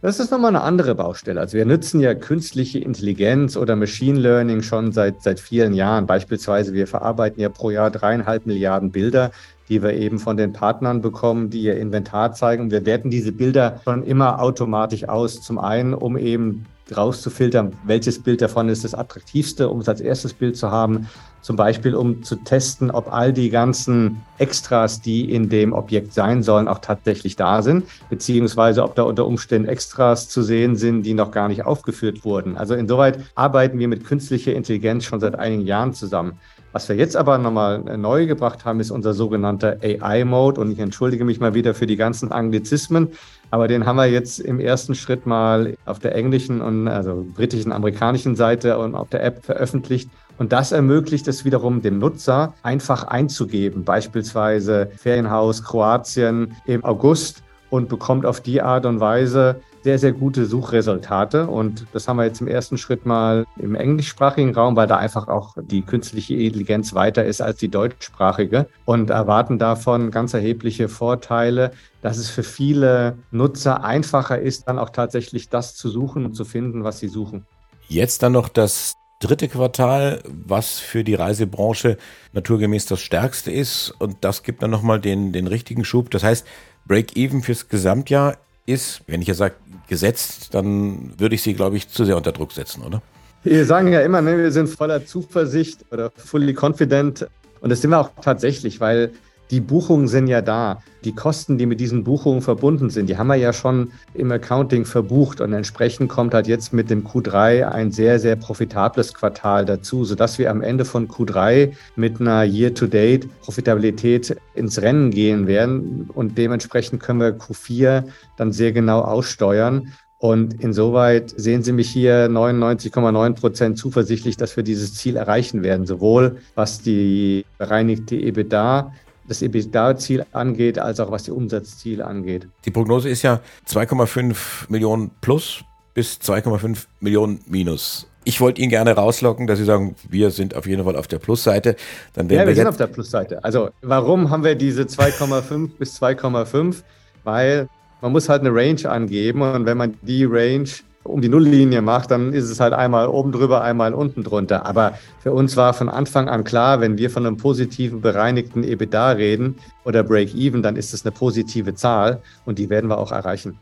Das 0.03 0.19
ist 0.19 0.31
nochmal 0.31 0.50
eine 0.50 0.63
andere 0.63 0.95
Baustelle. 0.95 1.39
Also 1.39 1.57
wir 1.57 1.63
nutzen 1.63 2.01
ja 2.01 2.13
künstliche 2.13 2.77
Intelligenz 2.77 3.55
oder 3.55 3.77
Machine 3.77 4.19
Learning 4.19 4.62
schon 4.62 4.91
seit, 4.91 5.24
seit 5.24 5.39
vielen 5.39 5.74
Jahren. 5.74 6.07
Beispielsweise, 6.07 6.74
wir 6.74 6.88
verarbeiten 6.88 7.41
ja 7.41 7.48
pro 7.48 7.69
Jahr 7.69 7.89
dreieinhalb 7.89 8.45
Milliarden 8.45 8.91
Bilder, 8.91 9.31
die 9.70 9.82
wir 9.82 9.93
eben 9.93 10.20
von 10.20 10.38
den 10.38 10.53
Partnern 10.53 11.01
bekommen, 11.01 11.50
die 11.50 11.63
ihr 11.63 11.77
Inventar 11.77 12.34
zeigen. 12.34 12.72
Wir 12.72 12.86
werten 12.86 13.10
diese 13.10 13.32
Bilder 13.32 13.82
schon 13.84 14.03
immer 14.03 14.41
automatisch 14.41 15.08
aus. 15.08 15.41
Zum 15.41 15.58
einen, 15.58 15.93
um 15.93 16.17
eben 16.17 16.65
rauszufiltern, 16.96 17.74
welches 17.86 18.22
Bild 18.22 18.41
davon 18.41 18.70
ist 18.70 18.84
das 18.84 18.93
attraktivste, 18.93 19.70
um 19.70 19.79
es 19.79 19.89
als 19.89 20.01
erstes 20.01 20.34
Bild 20.34 20.58
zu 20.58 20.70
haben. 20.70 21.08
Zum 21.41 21.55
Beispiel, 21.55 21.93
um 21.96 22.24
zu 22.24 22.38
testen, 22.38 22.89
ob 22.91 23.12
all 23.12 23.34
die 23.34 23.50
ganzen 23.50 24.22
Extras, 24.38 25.01
die 25.01 25.34
in 25.34 25.50
dem 25.50 25.74
Objekt 25.74 26.13
sein 26.13 26.41
sollen, 26.41 26.67
auch 26.67 26.79
tatsächlich 26.79 27.36
da 27.36 27.62
sind, 27.62 27.86
beziehungsweise 28.10 28.84
ob 28.84 28.96
da 28.96 29.03
unter 29.03 29.25
Umständen 29.25 29.67
Extras 29.67 30.29
zu 30.29 30.41
sehen 30.41 30.75
sind, 30.75 31.03
die 31.03 31.13
noch 31.13 31.32
gar 31.32 31.50
nicht 31.50 31.65
aufgeführt 31.65 32.24
wurden. 32.24 32.58
Also 32.58 32.75
insoweit 32.75 33.20
arbeiten 33.36 33.77
wir 33.79 33.88
mit 33.89 34.05
künstlicher 34.05 34.53
Intelligenz 34.53 35.03
schon 35.03 35.20
seit 35.20 35.36
einigen 35.38 35.65
Jahren 35.65 35.93
zusammen. 35.93 36.39
Was 36.73 36.89
wir 36.89 36.95
jetzt 36.95 37.15
aber 37.15 37.37
nochmal 37.37 37.79
neu 37.97 38.25
gebracht 38.25 38.65
haben, 38.65 38.79
ist 38.79 38.89
unser 38.89 39.13
sogenannter 39.13 39.77
AI-Mode. 39.83 40.59
Und 40.59 40.71
ich 40.71 40.79
entschuldige 40.79 41.23
mich 41.23 41.39
mal 41.39 41.53
wieder 41.53 41.75
für 41.75 41.85
die 41.85 41.97
ganzen 41.97 42.31
Anglizismen, 42.31 43.09
aber 43.51 43.67
den 43.67 43.85
haben 43.85 43.97
wir 43.97 44.07
jetzt 44.07 44.39
im 44.39 44.59
ersten 44.59 44.95
Schritt 44.95 45.27
mal 45.27 45.77
auf 45.85 45.99
der 45.99 46.15
englischen 46.15 46.61
und 46.61 46.87
also 46.87 47.27
britischen, 47.35 47.71
amerikanischen 47.71 48.35
Seite 48.35 48.79
und 48.79 48.95
auf 48.95 49.09
der 49.09 49.23
App 49.23 49.45
veröffentlicht. 49.45 50.09
Und 50.39 50.51
das 50.51 50.71
ermöglicht 50.71 51.27
es 51.27 51.45
wiederum 51.45 51.83
dem 51.83 51.99
Nutzer 51.99 52.55
einfach 52.63 53.03
einzugeben, 53.03 53.83
beispielsweise 53.83 54.89
Ferienhaus 54.97 55.63
Kroatien 55.63 56.55
im 56.65 56.83
August 56.83 57.43
und 57.73 57.89
bekommt 57.89 58.23
auf 58.27 58.39
die 58.39 58.61
Art 58.61 58.85
und 58.85 58.99
Weise 58.99 59.59
sehr, 59.81 59.97
sehr 59.97 60.11
gute 60.11 60.45
Suchresultate. 60.45 61.47
Und 61.47 61.87
das 61.91 62.07
haben 62.07 62.17
wir 62.17 62.25
jetzt 62.25 62.39
im 62.39 62.47
ersten 62.47 62.77
Schritt 62.77 63.07
mal 63.07 63.47
im 63.57 63.73
englischsprachigen 63.73 64.53
Raum, 64.53 64.75
weil 64.75 64.85
da 64.85 64.97
einfach 64.97 65.27
auch 65.27 65.55
die 65.59 65.81
künstliche 65.81 66.35
Intelligenz 66.35 66.93
weiter 66.93 67.25
ist 67.25 67.41
als 67.41 67.57
die 67.57 67.69
deutschsprachige 67.69 68.67
und 68.85 69.09
erwarten 69.09 69.57
davon 69.57 70.11
ganz 70.11 70.35
erhebliche 70.35 70.87
Vorteile, 70.87 71.71
dass 72.03 72.17
es 72.19 72.29
für 72.29 72.43
viele 72.43 73.17
Nutzer 73.31 73.83
einfacher 73.83 74.39
ist, 74.39 74.67
dann 74.67 74.77
auch 74.77 74.91
tatsächlich 74.91 75.49
das 75.49 75.73
zu 75.73 75.89
suchen 75.89 76.25
und 76.25 76.35
zu 76.35 76.45
finden, 76.45 76.83
was 76.83 76.99
sie 76.99 77.07
suchen. 77.07 77.47
Jetzt 77.87 78.21
dann 78.21 78.33
noch 78.33 78.49
das 78.49 78.93
dritte 79.23 79.47
Quartal, 79.47 80.21
was 80.27 80.79
für 80.79 81.03
die 81.03 81.15
Reisebranche 81.15 81.97
naturgemäß 82.33 82.85
das 82.85 83.01
stärkste 83.01 83.51
ist. 83.51 83.93
Und 83.97 84.17
das 84.21 84.43
gibt 84.43 84.61
dann 84.61 84.69
nochmal 84.69 84.99
den, 84.99 85.31
den 85.31 85.47
richtigen 85.47 85.85
Schub. 85.85 86.11
Das 86.11 86.23
heißt, 86.23 86.45
Break-Even 86.85 87.41
fürs 87.41 87.69
Gesamtjahr 87.69 88.37
ist, 88.65 89.01
wenn 89.07 89.21
ich 89.21 89.27
ja 89.27 89.33
sage, 89.33 89.55
gesetzt, 89.87 90.53
dann 90.53 91.13
würde 91.19 91.35
ich 91.35 91.41
sie, 91.41 91.53
glaube 91.53 91.77
ich, 91.77 91.89
zu 91.89 92.05
sehr 92.05 92.17
unter 92.17 92.31
Druck 92.31 92.51
setzen, 92.51 92.83
oder? 92.83 93.01
Wir 93.43 93.65
sagen 93.65 93.91
ja 93.91 94.01
immer, 94.01 94.21
ne, 94.21 94.37
wir 94.37 94.51
sind 94.51 94.67
voller 94.67 95.05
Zuversicht 95.05 95.79
oder 95.91 96.11
fully 96.15 96.55
confident. 96.59 97.27
Und 97.59 97.69
das 97.69 97.81
sind 97.81 97.91
wir 97.91 97.99
auch 97.99 98.11
tatsächlich, 98.21 98.79
weil 98.79 99.11
die 99.51 99.59
Buchungen 99.59 100.07
sind 100.07 100.27
ja 100.27 100.41
da. 100.41 100.81
Die 101.03 101.13
Kosten, 101.13 101.57
die 101.57 101.65
mit 101.65 101.79
diesen 101.79 102.03
Buchungen 102.03 102.41
verbunden 102.41 102.89
sind, 102.89 103.07
die 103.07 103.17
haben 103.17 103.27
wir 103.27 103.35
ja 103.35 103.53
schon 103.53 103.91
im 104.13 104.31
Accounting 104.31 104.85
verbucht 104.85 105.41
und 105.41 105.53
entsprechend 105.53 106.09
kommt 106.09 106.33
halt 106.33 106.47
jetzt 106.47 106.73
mit 106.73 106.89
dem 106.89 107.05
Q3 107.05 107.67
ein 107.67 107.91
sehr, 107.91 108.19
sehr 108.19 108.35
profitables 108.35 109.13
Quartal 109.13 109.65
dazu, 109.65 110.05
sodass 110.05 110.39
wir 110.39 110.50
am 110.50 110.62
Ende 110.62 110.85
von 110.85 111.07
Q3 111.07 111.73
mit 111.95 112.21
einer 112.21 112.43
Year-to-Date 112.43 113.27
Profitabilität 113.41 114.35
ins 114.55 114.81
Rennen 114.81 115.12
gehen 115.12 115.45
werden 115.45 116.09
und 116.13 116.38
dementsprechend 116.38 117.01
können 117.01 117.19
wir 117.19 117.38
Q4 117.38 118.05
dann 118.38 118.51
sehr 118.53 118.71
genau 118.71 119.01
aussteuern. 119.01 119.91
Und 120.23 120.63
insoweit 120.63 121.33
sehen 121.35 121.63
Sie 121.63 121.73
mich 121.73 121.89
hier 121.89 122.29
99,9 122.29 123.33
Prozent 123.33 123.77
zuversichtlich, 123.77 124.38
dass 124.38 124.55
wir 124.55 124.63
dieses 124.63 124.95
Ziel 124.95 125.17
erreichen 125.17 125.63
werden, 125.63 125.85
sowohl 125.85 126.38
was 126.55 126.81
die 126.81 127.43
bereinigte 127.57 128.15
EBITDA 128.15 128.93
das 129.27 129.41
EBITDA-Ziel 129.41 130.25
angeht, 130.31 130.79
als 130.79 130.99
auch 130.99 131.11
was 131.11 131.23
die 131.23 131.31
Umsatzziele 131.31 132.05
angeht. 132.05 132.47
Die 132.65 132.71
Prognose 132.71 133.09
ist 133.09 133.21
ja 133.21 133.41
2,5 133.67 134.69
Millionen 134.69 135.11
plus 135.21 135.63
bis 135.93 136.19
2,5 136.21 136.85
Millionen 136.99 137.39
minus. 137.47 138.07
Ich 138.25 138.39
wollte 138.39 138.61
Ihnen 138.61 138.69
gerne 138.69 138.93
rauslocken, 138.93 139.47
dass 139.47 139.59
Sie 139.59 139.65
sagen, 139.65 139.95
wir 140.09 140.31
sind 140.31 140.55
auf 140.55 140.65
jeden 140.65 140.83
Fall 140.85 140.95
auf 140.95 141.07
der 141.07 141.19
Plusseite. 141.19 141.75
Dann 142.13 142.29
ja, 142.29 142.39
wir, 142.39 142.47
wir 142.47 142.55
sind 142.55 142.67
auf 142.67 142.77
der 142.77 142.87
Plusseite. 142.87 143.43
Also 143.43 143.69
warum 143.81 144.29
haben 144.29 144.43
wir 144.43 144.55
diese 144.55 144.83
2,5 144.83 145.71
bis 145.77 146.01
2,5? 146.01 146.83
Weil 147.23 147.67
man 148.01 148.11
muss 148.11 148.29
halt 148.29 148.41
eine 148.41 148.53
Range 148.53 148.89
angeben 148.89 149.41
und 149.41 149.65
wenn 149.65 149.77
man 149.77 149.95
die 150.01 150.25
Range 150.25 150.69
um 151.03 151.22
die 151.22 151.29
Nulllinie 151.29 151.81
macht, 151.81 152.12
dann 152.12 152.33
ist 152.33 152.50
es 152.50 152.60
halt 152.60 152.74
einmal 152.74 153.07
oben 153.07 153.31
drüber, 153.31 153.62
einmal 153.62 153.93
unten 153.93 154.24
drunter. 154.24 154.65
Aber 154.65 154.98
für 155.22 155.31
uns 155.31 155.57
war 155.57 155.74
von 155.74 155.89
Anfang 155.89 156.29
an 156.29 156.43
klar, 156.43 156.79
wenn 156.79 156.98
wir 156.98 157.10
von 157.10 157.25
einem 157.25 157.38
positiven 157.38 158.01
bereinigten 158.01 158.63
EBITDA 158.63 159.12
reden 159.12 159.57
oder 159.83 160.03
Break-Even, 160.03 160.63
dann 160.63 160.75
ist 160.75 160.93
es 160.93 161.05
eine 161.05 161.12
positive 161.12 161.75
Zahl 161.75 162.22
und 162.45 162.60
die 162.60 162.69
werden 162.69 162.89
wir 162.89 162.98
auch 162.98 163.12
erreichen. 163.12 163.57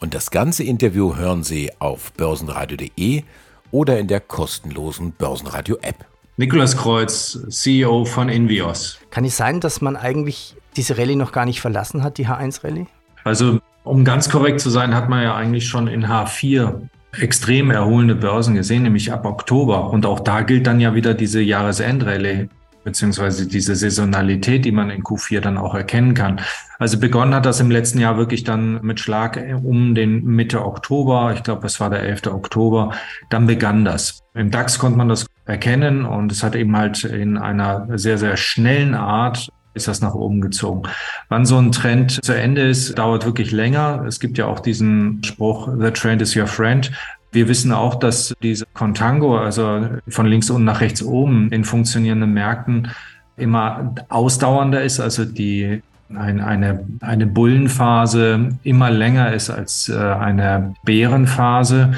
Und 0.00 0.14
das 0.14 0.30
ganze 0.30 0.62
Interview 0.62 1.16
hören 1.16 1.42
Sie 1.42 1.70
auf 1.78 2.12
börsenradio.de 2.12 3.22
oder 3.70 3.98
in 3.98 4.08
der 4.08 4.20
kostenlosen 4.20 5.12
Börsenradio-App. 5.12 6.04
Nikolas 6.38 6.76
Kreuz, 6.76 7.38
CEO 7.48 8.04
von 8.04 8.28
Invios. 8.28 8.98
Kann 9.10 9.24
es 9.24 9.38
sein, 9.38 9.60
dass 9.60 9.80
man 9.80 9.96
eigentlich 9.96 10.54
diese 10.76 10.98
Rallye 10.98 11.16
noch 11.16 11.32
gar 11.32 11.46
nicht 11.46 11.62
verlassen 11.62 12.02
hat, 12.02 12.18
die 12.18 12.26
H1-Rallye? 12.26 12.86
Also 13.24 13.58
um 13.86 14.04
ganz 14.04 14.28
korrekt 14.28 14.60
zu 14.60 14.70
sein, 14.70 14.94
hat 14.94 15.08
man 15.08 15.22
ja 15.22 15.34
eigentlich 15.34 15.68
schon 15.68 15.86
in 15.86 16.06
H4 16.06 16.88
extrem 17.18 17.70
erholende 17.70 18.14
Börsen 18.14 18.54
gesehen, 18.54 18.82
nämlich 18.82 19.12
ab 19.12 19.24
Oktober. 19.24 19.90
Und 19.90 20.04
auch 20.04 20.20
da 20.20 20.42
gilt 20.42 20.66
dann 20.66 20.80
ja 20.80 20.94
wieder 20.94 21.14
diese 21.14 21.40
Jahresendrallye 21.40 22.48
beziehungsweise 22.86 23.48
diese 23.48 23.74
Saisonalität, 23.74 24.64
die 24.64 24.70
man 24.70 24.90
in 24.90 25.02
Q4 25.02 25.40
dann 25.40 25.58
auch 25.58 25.74
erkennen 25.74 26.14
kann. 26.14 26.40
Also 26.78 27.00
begonnen 27.00 27.34
hat 27.34 27.44
das 27.44 27.58
im 27.58 27.68
letzten 27.68 27.98
Jahr 27.98 28.16
wirklich 28.16 28.44
dann 28.44 28.80
mit 28.80 29.00
Schlag 29.00 29.42
um 29.64 29.96
den 29.96 30.22
Mitte 30.22 30.64
Oktober. 30.64 31.32
Ich 31.34 31.42
glaube, 31.42 31.66
es 31.66 31.80
war 31.80 31.90
der 31.90 32.02
11. 32.02 32.28
Oktober. 32.28 32.92
Dann 33.28 33.48
begann 33.48 33.84
das. 33.84 34.22
Im 34.34 34.52
DAX 34.52 34.78
konnte 34.78 34.98
man 34.98 35.08
das 35.08 35.26
erkennen 35.46 36.04
und 36.04 36.30
es 36.30 36.44
hat 36.44 36.54
eben 36.54 36.76
halt 36.76 37.02
in 37.02 37.38
einer 37.38 37.88
sehr, 37.98 38.18
sehr 38.18 38.36
schnellen 38.36 38.94
Art 38.94 39.48
ist 39.76 39.88
das 39.88 40.00
nach 40.00 40.14
oben 40.14 40.40
gezogen. 40.40 40.82
Wann 41.28 41.46
so 41.46 41.58
ein 41.58 41.72
Trend 41.72 42.24
zu 42.24 42.32
Ende 42.32 42.62
ist, 42.62 42.98
dauert 42.98 43.24
wirklich 43.24 43.52
länger. 43.52 44.04
Es 44.06 44.18
gibt 44.18 44.38
ja 44.38 44.46
auch 44.46 44.60
diesen 44.60 45.22
Spruch, 45.22 45.68
the 45.78 45.90
trend 45.90 46.22
is 46.22 46.36
your 46.36 46.46
friend. 46.46 46.90
Wir 47.32 47.48
wissen 47.48 47.72
auch, 47.72 47.96
dass 47.96 48.34
diese 48.42 48.64
Contango, 48.72 49.36
also 49.38 49.88
von 50.08 50.26
links 50.26 50.48
unten 50.48 50.64
nach 50.64 50.80
rechts 50.80 51.02
oben 51.02 51.50
in 51.50 51.64
funktionierenden 51.64 52.32
Märkten 52.32 52.88
immer 53.36 53.94
ausdauernder 54.08 54.82
ist, 54.82 55.00
also 55.00 55.24
die 55.24 55.82
ein, 56.14 56.40
eine, 56.40 56.86
eine 57.00 57.26
Bullenphase 57.26 58.56
immer 58.62 58.90
länger 58.90 59.32
ist 59.32 59.50
als 59.50 59.88
äh, 59.88 59.96
eine 59.96 60.74
Bärenphase. 60.84 61.92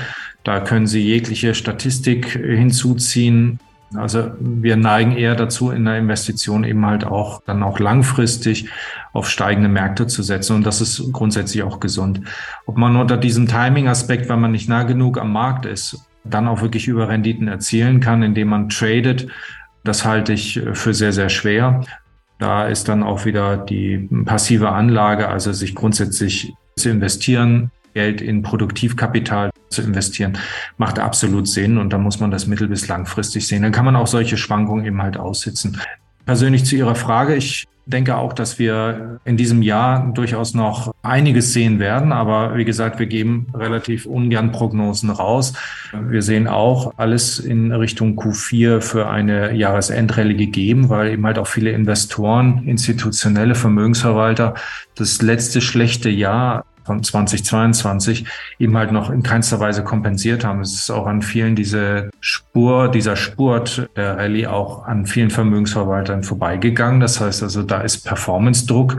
Da 0.45 0.61
können 0.61 0.87
Sie 0.87 1.03
jegliche 1.03 1.55
Statistik 1.55 2.31
hinzuziehen. 2.31 3.61
Also 3.95 4.33
wir 4.39 4.77
neigen 4.77 5.13
eher 5.13 5.35
dazu, 5.35 5.71
in 5.71 5.85
der 5.85 5.97
Investition 5.97 6.65
eben 6.65 6.85
halt 6.85 7.05
auch 7.05 7.43
dann 7.47 7.63
auch 7.63 7.79
langfristig 7.79 8.69
auf 9.13 9.31
steigende 9.31 9.69
Märkte 9.69 10.07
zu 10.07 10.23
setzen. 10.23 10.57
Und 10.57 10.67
das 10.67 10.81
ist 10.81 11.13
grundsätzlich 11.13 11.63
auch 11.63 11.81
gesund. 11.81 12.21
Ob 12.67 12.77
man 12.77 12.97
unter 12.97 13.17
diesem 13.17 13.49
Timing-Aspekt, 13.49 14.29
weil 14.29 14.37
man 14.37 14.53
nicht 14.53 14.69
nah 14.69 14.83
genug 14.83 15.19
am 15.19 15.33
Markt 15.33 15.65
ist, 15.65 16.05
dann 16.25 16.49
auch 16.49 16.61
wirklich 16.61 16.89
über 16.89 17.09
Renditen 17.09 17.49
erzielen 17.49 18.01
kann, 18.01 18.23
indem 18.23 18.49
man 18.49 18.69
tradet, 18.69 19.29
das 19.85 20.05
halte 20.05 20.35
ich 20.35 20.61
für 20.73 20.93
sehr, 20.93 21.13
sehr 21.13 21.31
schwer. 21.31 21.85
Da 22.39 22.67
ist 22.67 22.89
dann 22.89 23.03
auch 23.03 23.25
wieder 23.25 23.57
die 23.57 24.09
passive 24.27 24.71
Anlage, 24.71 25.29
also 25.29 25.53
sich 25.53 25.75
grundsätzlich 25.75 26.53
zu 26.77 26.91
investieren, 26.91 27.71
Geld 27.95 28.21
in 28.21 28.43
Produktivkapital 28.43 29.51
zu 29.71 29.83
investieren, 29.83 30.39
macht 30.77 30.99
absolut 30.99 31.49
Sinn 31.49 31.79
und 31.79 31.93
da 31.93 31.99
muss 31.99 32.21
man 32.21 32.31
das 32.31 32.47
mittel- 32.47 32.69
bis 32.69 32.89
langfristig 32.89 33.47
sehen. 33.47 33.63
Dann 33.63 33.73
kann 33.73 33.85
man 33.85 33.97
auch 33.97 34.07
solche 34.07 34.37
Schwankungen 34.37 34.85
eben 34.85 35.03
halt 35.03 35.17
aussitzen. 35.17 35.79
Persönlich 36.27 36.65
zu 36.65 36.77
Ihrer 36.77 36.95
Frage, 36.95 37.35
ich 37.35 37.67
denke 37.89 38.17
auch, 38.17 38.35
dass 38.35 38.59
wir 38.59 39.19
in 39.25 39.37
diesem 39.37 39.63
Jahr 39.63 40.13
durchaus 40.13 40.55
noch 40.55 40.93
einiges 41.03 41.55
sehen 41.55 41.79
werden. 41.79 42.13
Aber 42.13 42.57
wie 42.57 42.65
gesagt, 42.65 42.99
wir 42.99 43.07
geben 43.07 43.47
relativ 43.55 44.05
ungern 44.05 44.53
Prognosen 44.53 45.11
raus. 45.11 45.55
Wir 45.93 46.23
sehen 46.23 46.47
auch 46.47 46.93
alles 46.99 47.39
in 47.39 47.73
Richtung 47.73 48.19
Q4 48.19 48.83
für 48.83 49.09
eine 49.09 49.55
Jahresendrallye 49.55 50.35
gegeben, 50.35 50.91
weil 50.91 51.13
eben 51.13 51.25
halt 51.25 51.39
auch 51.39 51.47
viele 51.47 51.71
Investoren, 51.71 52.63
institutionelle 52.67 53.55
Vermögensverwalter 53.55 54.55
das 54.95 55.23
letzte 55.23 55.61
schlechte 55.61 56.11
Jahr 56.11 56.67
von 56.89 57.03
2022 57.03 58.25
eben 58.59 58.77
halt 58.79 58.93
noch 58.93 59.11
in 59.11 59.23
keinster 59.23 59.61
Weise 59.61 59.85
kompensiert 59.85 60.43
haben. 60.43 60.63
Es 60.63 60.73
ist 60.73 60.91
auch 60.91 61.07
an 61.07 61.21
vielen 61.21 61.55
diese 61.55 62.09
Spur, 62.21 62.89
dieser 62.91 63.15
Spurt 63.15 63.91
der 63.95 64.17
Rallye 64.17 64.47
auch 64.47 64.87
an 64.87 65.05
vielen 65.05 65.29
Vermögensverwaltern 65.29 66.23
vorbeigegangen. 66.23 67.01
Das 67.01 67.21
heißt 67.21 67.43
also, 67.43 67.63
da 67.63 67.83
ist 67.83 68.07
Performance-Druck 68.07 68.97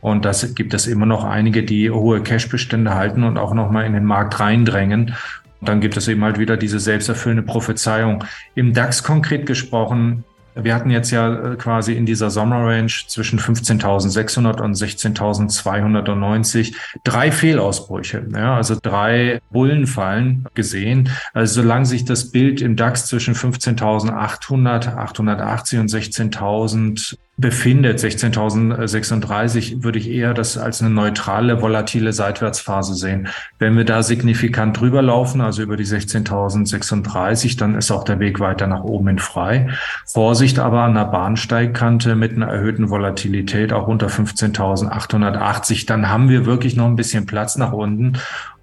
und 0.00 0.24
das 0.24 0.54
gibt 0.54 0.74
es 0.74 0.86
immer 0.86 1.06
noch 1.06 1.24
einige, 1.24 1.64
die 1.64 1.90
hohe 1.90 2.22
Cash-Bestände 2.22 2.94
halten 2.94 3.24
und 3.24 3.36
auch 3.36 3.52
nochmal 3.52 3.84
in 3.84 3.94
den 3.94 4.04
Markt 4.04 4.38
reindrängen. 4.38 5.16
Und 5.60 5.68
dann 5.68 5.80
gibt 5.80 5.96
es 5.96 6.06
eben 6.06 6.22
halt 6.22 6.38
wieder 6.38 6.56
diese 6.56 6.78
selbsterfüllende 6.78 7.42
Prophezeiung. 7.42 8.22
Im 8.54 8.74
DAX 8.74 9.02
konkret 9.02 9.46
gesprochen 9.46 10.22
wir 10.54 10.74
hatten 10.74 10.90
jetzt 10.90 11.10
ja 11.10 11.52
äh, 11.52 11.56
quasi 11.56 11.94
in 11.94 12.06
dieser 12.06 12.30
Sommerrange 12.30 12.92
zwischen 13.08 13.38
15.600 13.38 14.60
und 14.60 14.76
16.290 14.76 16.74
drei 17.02 17.32
Fehlausbrüche, 17.32 18.26
ja, 18.32 18.56
also 18.56 18.76
drei 18.80 19.40
Bullenfallen 19.50 20.46
gesehen. 20.54 21.10
Also 21.32 21.62
solange 21.62 21.86
sich 21.86 22.04
das 22.04 22.30
Bild 22.30 22.60
im 22.60 22.76
DAX 22.76 23.06
zwischen 23.06 23.34
15.800, 23.34 24.94
880 24.96 25.78
und 25.80 25.90
16.000 25.90 27.16
befindet, 27.36 27.98
16.036, 27.98 29.82
würde 29.82 29.98
ich 29.98 30.08
eher 30.08 30.34
das 30.34 30.56
als 30.56 30.80
eine 30.80 30.90
neutrale, 30.90 31.60
volatile 31.60 32.12
Seitwärtsphase 32.12 32.94
sehen. 32.94 33.26
Wenn 33.58 33.76
wir 33.76 33.84
da 33.84 34.04
signifikant 34.04 34.78
drüber 34.78 35.02
laufen, 35.02 35.40
also 35.40 35.62
über 35.62 35.76
die 35.76 35.84
16.036, 35.84 37.58
dann 37.58 37.74
ist 37.74 37.90
auch 37.90 38.04
der 38.04 38.20
Weg 38.20 38.38
weiter 38.38 38.68
nach 38.68 38.84
oben 38.84 39.08
in 39.08 39.18
frei. 39.18 39.68
Vorsicht 40.06 40.60
aber 40.60 40.82
an 40.82 40.94
der 40.94 41.06
Bahnsteigkante 41.06 42.14
mit 42.14 42.36
einer 42.36 42.46
erhöhten 42.46 42.88
Volatilität 42.88 43.72
auch 43.72 43.88
unter 43.88 44.06
15.880, 44.06 45.86
dann 45.86 46.08
haben 46.08 46.28
wir 46.28 46.46
wirklich 46.46 46.76
noch 46.76 46.86
ein 46.86 46.96
bisschen 46.96 47.26
Platz 47.26 47.56
nach 47.56 47.72
unten. 47.72 48.12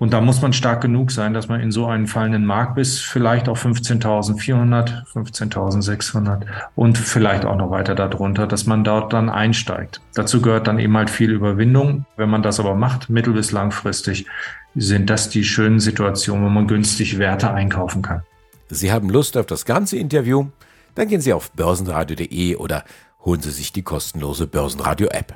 Und 0.01 0.13
da 0.13 0.19
muss 0.19 0.41
man 0.41 0.51
stark 0.51 0.81
genug 0.81 1.11
sein, 1.11 1.35
dass 1.35 1.47
man 1.47 1.61
in 1.61 1.71
so 1.71 1.85
einen 1.85 2.07
fallenden 2.07 2.43
Markt 2.43 2.73
bis 2.73 2.97
vielleicht 2.97 3.47
auch 3.47 3.55
15.400, 3.55 5.05
15.600 5.13 6.41
und 6.75 6.97
vielleicht 6.97 7.45
auch 7.45 7.55
noch 7.55 7.69
weiter 7.69 7.93
darunter, 7.93 8.47
dass 8.47 8.65
man 8.65 8.83
dort 8.83 9.13
dann 9.13 9.29
einsteigt. 9.29 10.01
Dazu 10.15 10.41
gehört 10.41 10.65
dann 10.65 10.79
eben 10.79 10.97
halt 10.97 11.11
viel 11.11 11.29
Überwindung. 11.29 12.07
Wenn 12.17 12.31
man 12.31 12.41
das 12.41 12.59
aber 12.59 12.73
macht, 12.73 13.11
mittel- 13.11 13.33
bis 13.33 13.51
langfristig, 13.51 14.25
sind 14.73 15.07
das 15.11 15.29
die 15.29 15.43
schönen 15.43 15.79
Situationen, 15.79 16.45
wo 16.45 16.49
man 16.49 16.65
günstig 16.65 17.19
Werte 17.19 17.53
einkaufen 17.53 18.01
kann. 18.01 18.23
Sie 18.69 18.91
haben 18.91 19.07
Lust 19.07 19.37
auf 19.37 19.45
das 19.45 19.65
ganze 19.65 19.97
Interview? 19.97 20.47
Dann 20.95 21.09
gehen 21.09 21.21
Sie 21.21 21.31
auf 21.31 21.51
börsenradio.de 21.51 22.55
oder 22.55 22.85
holen 23.23 23.41
Sie 23.41 23.51
sich 23.51 23.71
die 23.71 23.83
kostenlose 23.83 24.47
Börsenradio-App. 24.47 25.35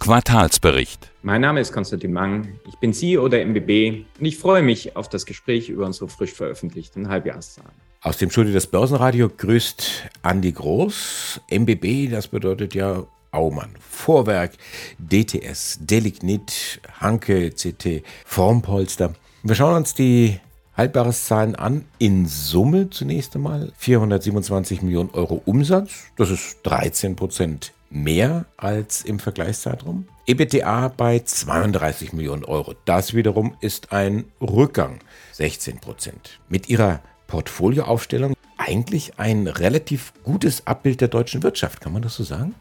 Quartalsbericht. 0.00 1.10
Mein 1.22 1.42
Name 1.42 1.60
ist 1.60 1.72
Konstantin 1.72 2.14
Mang, 2.14 2.58
ich 2.66 2.76
bin 2.76 2.94
CEO 2.94 3.28
der 3.28 3.44
MBB 3.44 4.06
und 4.18 4.24
ich 4.24 4.38
freue 4.38 4.62
mich 4.62 4.96
auf 4.96 5.10
das 5.10 5.26
Gespräch 5.26 5.68
über 5.68 5.84
unsere 5.84 6.08
frisch 6.08 6.32
veröffentlichten 6.32 7.10
Halbjahreszahlen. 7.10 7.70
Aus 8.00 8.16
dem 8.16 8.30
Studio 8.30 8.54
des 8.54 8.66
Börsenradio 8.66 9.28
grüßt 9.28 10.08
Andi 10.22 10.52
Groß. 10.52 11.42
MBB, 11.50 12.10
das 12.10 12.28
bedeutet 12.28 12.74
ja 12.74 13.04
Aumann, 13.30 13.74
Vorwerk, 13.78 14.52
DTS, 14.98 15.80
Delignit, 15.82 16.80
Hanke, 16.98 17.50
CT, 17.50 18.02
Formpolster. 18.24 19.12
Wir 19.42 19.54
schauen 19.54 19.76
uns 19.76 19.92
die 19.92 20.40
Halbjahreszahlen 20.78 21.56
an. 21.56 21.84
In 21.98 22.24
Summe 22.24 22.88
zunächst 22.88 23.36
einmal 23.36 23.70
427 23.76 24.80
Millionen 24.80 25.10
Euro 25.10 25.42
Umsatz. 25.44 26.06
Das 26.16 26.30
ist 26.30 26.60
13 26.62 27.16
Prozent 27.16 27.74
mehr 27.90 28.46
als 28.56 29.02
im 29.02 29.18
Vergleichszeitraum. 29.18 30.06
EBITDA 30.26 30.88
bei 30.96 31.18
32 31.18 32.12
Millionen 32.12 32.44
Euro. 32.44 32.74
Das 32.84 33.14
wiederum 33.14 33.54
ist 33.60 33.92
ein 33.92 34.24
Rückgang, 34.40 35.00
16 35.32 35.80
Prozent. 35.80 36.40
Mit 36.48 36.68
ihrer 36.68 37.00
Portfolioaufstellung 37.26 38.34
eigentlich 38.56 39.18
ein 39.18 39.46
relativ 39.46 40.12
gutes 40.22 40.66
Abbild 40.66 41.00
der 41.00 41.08
deutschen 41.08 41.42
Wirtschaft, 41.42 41.80
kann 41.80 41.92
man 41.92 42.02
das 42.02 42.14
so 42.14 42.22
sagen? 42.22 42.54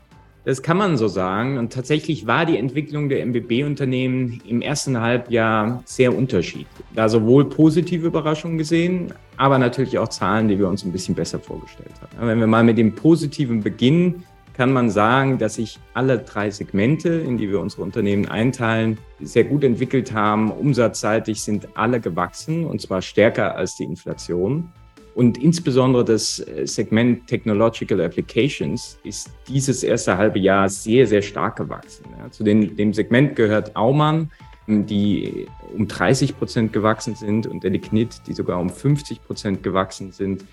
Das 0.45 0.63
kann 0.63 0.77
man 0.77 0.97
so 0.97 1.07
sagen. 1.07 1.57
Und 1.57 1.73
tatsächlich 1.73 2.25
war 2.25 2.45
die 2.45 2.57
Entwicklung 2.57 3.09
der 3.09 3.23
MBB-Unternehmen 3.25 4.41
im 4.47 4.61
ersten 4.61 4.99
Halbjahr 4.99 5.83
sehr 5.85 6.15
unterschiedlich. 6.15 6.67
Da 6.95 7.09
sowohl 7.09 7.49
positive 7.49 8.07
Überraschungen 8.07 8.57
gesehen, 8.57 9.13
aber 9.37 9.59
natürlich 9.59 9.97
auch 9.99 10.07
Zahlen, 10.07 10.47
die 10.47 10.57
wir 10.57 10.67
uns 10.67 10.83
ein 10.83 10.91
bisschen 10.91 11.13
besser 11.13 11.39
vorgestellt 11.39 11.91
haben. 12.01 12.27
Wenn 12.27 12.39
wir 12.39 12.47
mal 12.47 12.63
mit 12.63 12.77
dem 12.77 12.95
Positiven 12.95 13.61
beginnen, 13.61 14.23
kann 14.60 14.74
man 14.74 14.89
sagen, 14.89 15.38
dass 15.38 15.56
sich 15.56 15.80
alle 15.93 16.19
drei 16.19 16.52
Segmente, 16.52 17.08
in 17.08 17.38
die 17.38 17.50
wir 17.50 17.62
unsere 17.62 17.82
Unternehmen 17.82 18.28
einteilen, 18.28 18.98
sehr 19.22 19.45
gut 19.45 19.63
entwickelt 19.63 20.12
haben. 20.12 20.52
Umsatzseitig 20.52 21.41
sind 21.41 21.69
alle 21.76 22.02
gewachsen 22.02 22.65
und 22.65 22.82
zwar 22.82 23.02
stärker 23.02 23.56
als 23.56 23.78
die 23.78 23.86
Inflation. 23.86 24.69
Und 25.15 25.38
insbesondere 25.38 26.04
das 26.04 26.39
äh, 26.39 26.67
Segment 26.67 27.26
Technological 27.28 28.02
Applications 28.02 29.00
ist 29.06 29.32
dieses 29.48 29.82
erste 29.82 30.17
halbe 30.17 30.39
Jahr 30.39 30.67
sehr, 30.67 31.08
sehr 31.08 31.22
stark 31.22 31.56
gewachsen. 31.56 32.08
Ja, 32.17 32.30
zu 32.30 32.43
den, 32.43 32.76
dem 32.76 32.93
Segment 32.93 33.38
gehört 33.38 33.78
Aumann, 33.78 34.30
die 34.67 35.48
um 35.74 35.88
30 35.88 36.38
Prozent 36.38 36.74
gewachsen 36.74 37.15
sind 37.15 37.48
und 37.48 37.63
Delignit, 37.63 38.24
die 38.28 38.34
sogar 38.34 38.60
um 38.60 38.69
50 38.69 39.24
Prozent 39.24 39.63
gewachsen 39.63 40.12
sind. 40.12 40.43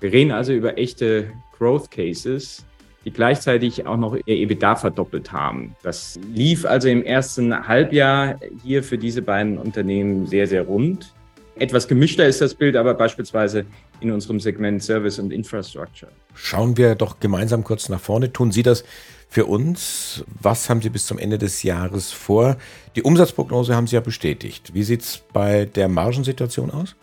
Wir 0.00 0.12
reden 0.12 0.30
also 0.30 0.52
über 0.52 0.76
echte 0.76 1.32
Growth 1.56 1.90
Cases 1.90 2.66
die 3.06 3.12
gleichzeitig 3.12 3.86
auch 3.86 3.96
noch 3.96 4.16
ihr 4.26 4.36
EBITDA 4.36 4.74
verdoppelt 4.74 5.30
haben. 5.32 5.76
Das 5.84 6.18
lief 6.34 6.66
also 6.66 6.88
im 6.88 7.04
ersten 7.04 7.66
Halbjahr 7.66 8.40
hier 8.64 8.82
für 8.82 8.98
diese 8.98 9.22
beiden 9.22 9.58
Unternehmen 9.58 10.26
sehr, 10.26 10.48
sehr 10.48 10.62
rund. 10.62 11.14
Etwas 11.54 11.86
gemischter 11.86 12.26
ist 12.26 12.40
das 12.40 12.54
Bild 12.54 12.74
aber 12.74 12.94
beispielsweise 12.94 13.64
in 14.00 14.10
unserem 14.10 14.40
Segment 14.40 14.82
Service 14.82 15.20
und 15.20 15.32
Infrastructure. 15.32 16.10
Schauen 16.34 16.76
wir 16.76 16.96
doch 16.96 17.20
gemeinsam 17.20 17.62
kurz 17.62 17.88
nach 17.88 18.00
vorne. 18.00 18.32
Tun 18.32 18.50
Sie 18.50 18.64
das 18.64 18.84
für 19.28 19.46
uns? 19.46 20.24
Was 20.42 20.68
haben 20.68 20.82
Sie 20.82 20.90
bis 20.90 21.06
zum 21.06 21.18
Ende 21.18 21.38
des 21.38 21.62
Jahres 21.62 22.10
vor? 22.10 22.56
Die 22.96 23.02
Umsatzprognose 23.02 23.74
haben 23.74 23.86
Sie 23.86 23.94
ja 23.94 24.00
bestätigt. 24.00 24.74
Wie 24.74 24.82
sieht 24.82 25.02
es 25.02 25.22
bei 25.32 25.64
der 25.64 25.88
Margensituation 25.88 26.72
aus? 26.72 26.96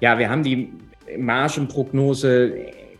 Ja, 0.00 0.18
wir 0.18 0.28
haben 0.28 0.42
die 0.42 0.70
Margenprognose 1.18 2.52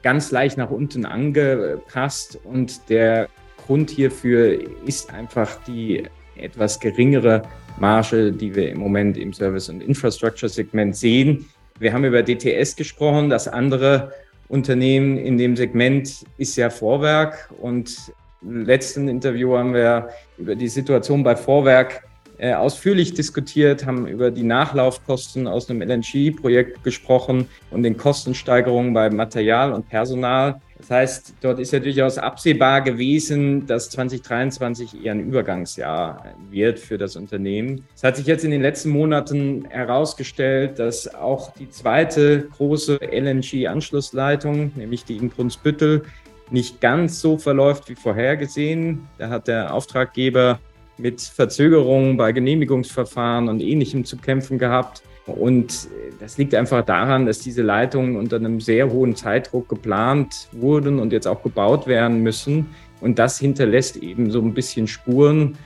ganz 0.06 0.30
leicht 0.30 0.56
nach 0.56 0.70
unten 0.70 1.04
angepasst 1.04 2.38
und 2.44 2.88
der 2.88 3.28
Grund 3.66 3.90
hierfür 3.90 4.56
ist 4.86 5.12
einfach 5.12 5.58
die 5.64 6.04
etwas 6.36 6.78
geringere 6.78 7.42
Marge, 7.80 8.30
die 8.30 8.54
wir 8.54 8.70
im 8.70 8.78
Moment 8.78 9.18
im 9.18 9.32
Service- 9.32 9.68
und 9.68 9.82
Infrastructure-Segment 9.82 10.94
sehen. 10.94 11.46
Wir 11.80 11.92
haben 11.92 12.04
über 12.04 12.22
DTS 12.22 12.76
gesprochen. 12.76 13.30
Das 13.30 13.48
andere 13.48 14.12
Unternehmen 14.46 15.18
in 15.18 15.38
dem 15.38 15.56
Segment 15.56 16.24
ist 16.38 16.54
ja 16.54 16.70
Vorwerk. 16.70 17.50
Und 17.60 18.12
im 18.42 18.64
letzten 18.64 19.08
Interview 19.08 19.56
haben 19.56 19.74
wir 19.74 20.10
über 20.38 20.54
die 20.54 20.68
Situation 20.68 21.24
bei 21.24 21.34
Vorwerk 21.34 22.04
äh, 22.38 22.52
ausführlich 22.52 23.14
diskutiert, 23.14 23.86
haben 23.86 24.06
über 24.06 24.30
die 24.30 24.42
Nachlaufkosten 24.42 25.46
aus 25.46 25.70
einem 25.70 25.82
LNG-Projekt 25.82 26.84
gesprochen 26.84 27.48
und 27.70 27.82
den 27.82 27.96
Kostensteigerungen 27.96 28.92
bei 28.92 29.08
Material 29.10 29.72
und 29.72 29.88
Personal. 29.88 30.60
Das 30.78 30.90
heißt, 30.90 31.34
dort 31.40 31.58
ist 31.58 31.72
ja 31.72 31.78
durchaus 31.78 32.18
absehbar 32.18 32.82
gewesen, 32.82 33.66
dass 33.66 33.88
2023 33.90 35.04
eher 35.04 35.12
ein 35.12 35.20
Übergangsjahr 35.20 36.34
wird 36.50 36.78
für 36.78 36.98
das 36.98 37.16
Unternehmen. 37.16 37.84
Es 37.94 38.02
hat 38.02 38.16
sich 38.16 38.26
jetzt 38.26 38.44
in 38.44 38.50
den 38.50 38.60
letzten 38.60 38.90
Monaten 38.90 39.64
herausgestellt, 39.70 40.78
dass 40.78 41.14
auch 41.14 41.54
die 41.54 41.70
zweite 41.70 42.48
große 42.56 42.98
LNG-Anschlussleitung, 43.00 44.72
nämlich 44.76 45.04
die 45.04 45.16
in 45.16 45.30
Brunsbüttel, 45.30 46.02
nicht 46.50 46.80
ganz 46.80 47.20
so 47.20 47.38
verläuft 47.38 47.88
wie 47.88 47.94
vorhergesehen. 47.94 49.08
Da 49.18 49.30
hat 49.30 49.48
der 49.48 49.72
Auftraggeber 49.74 50.60
mit 50.98 51.20
Verzögerungen 51.20 52.16
bei 52.16 52.32
Genehmigungsverfahren 52.32 53.48
und 53.48 53.60
Ähnlichem 53.60 54.04
zu 54.04 54.16
kämpfen 54.16 54.58
gehabt. 54.58 55.02
Und 55.26 55.88
das 56.20 56.38
liegt 56.38 56.54
einfach 56.54 56.84
daran, 56.84 57.26
dass 57.26 57.40
diese 57.40 57.62
Leitungen 57.62 58.16
unter 58.16 58.36
einem 58.36 58.60
sehr 58.60 58.90
hohen 58.90 59.16
Zeitdruck 59.16 59.68
geplant 59.68 60.48
wurden 60.52 61.00
und 61.00 61.12
jetzt 61.12 61.26
auch 61.26 61.42
gebaut 61.42 61.86
werden 61.86 62.22
müssen. 62.22 62.66
Und 63.00 63.18
das 63.18 63.38
hinterlässt 63.38 63.96
eben 63.96 64.30
so 64.30 64.40
ein 64.40 64.54
bisschen 64.54 64.86
Spuren, 64.86 65.52
äh, 65.52 65.56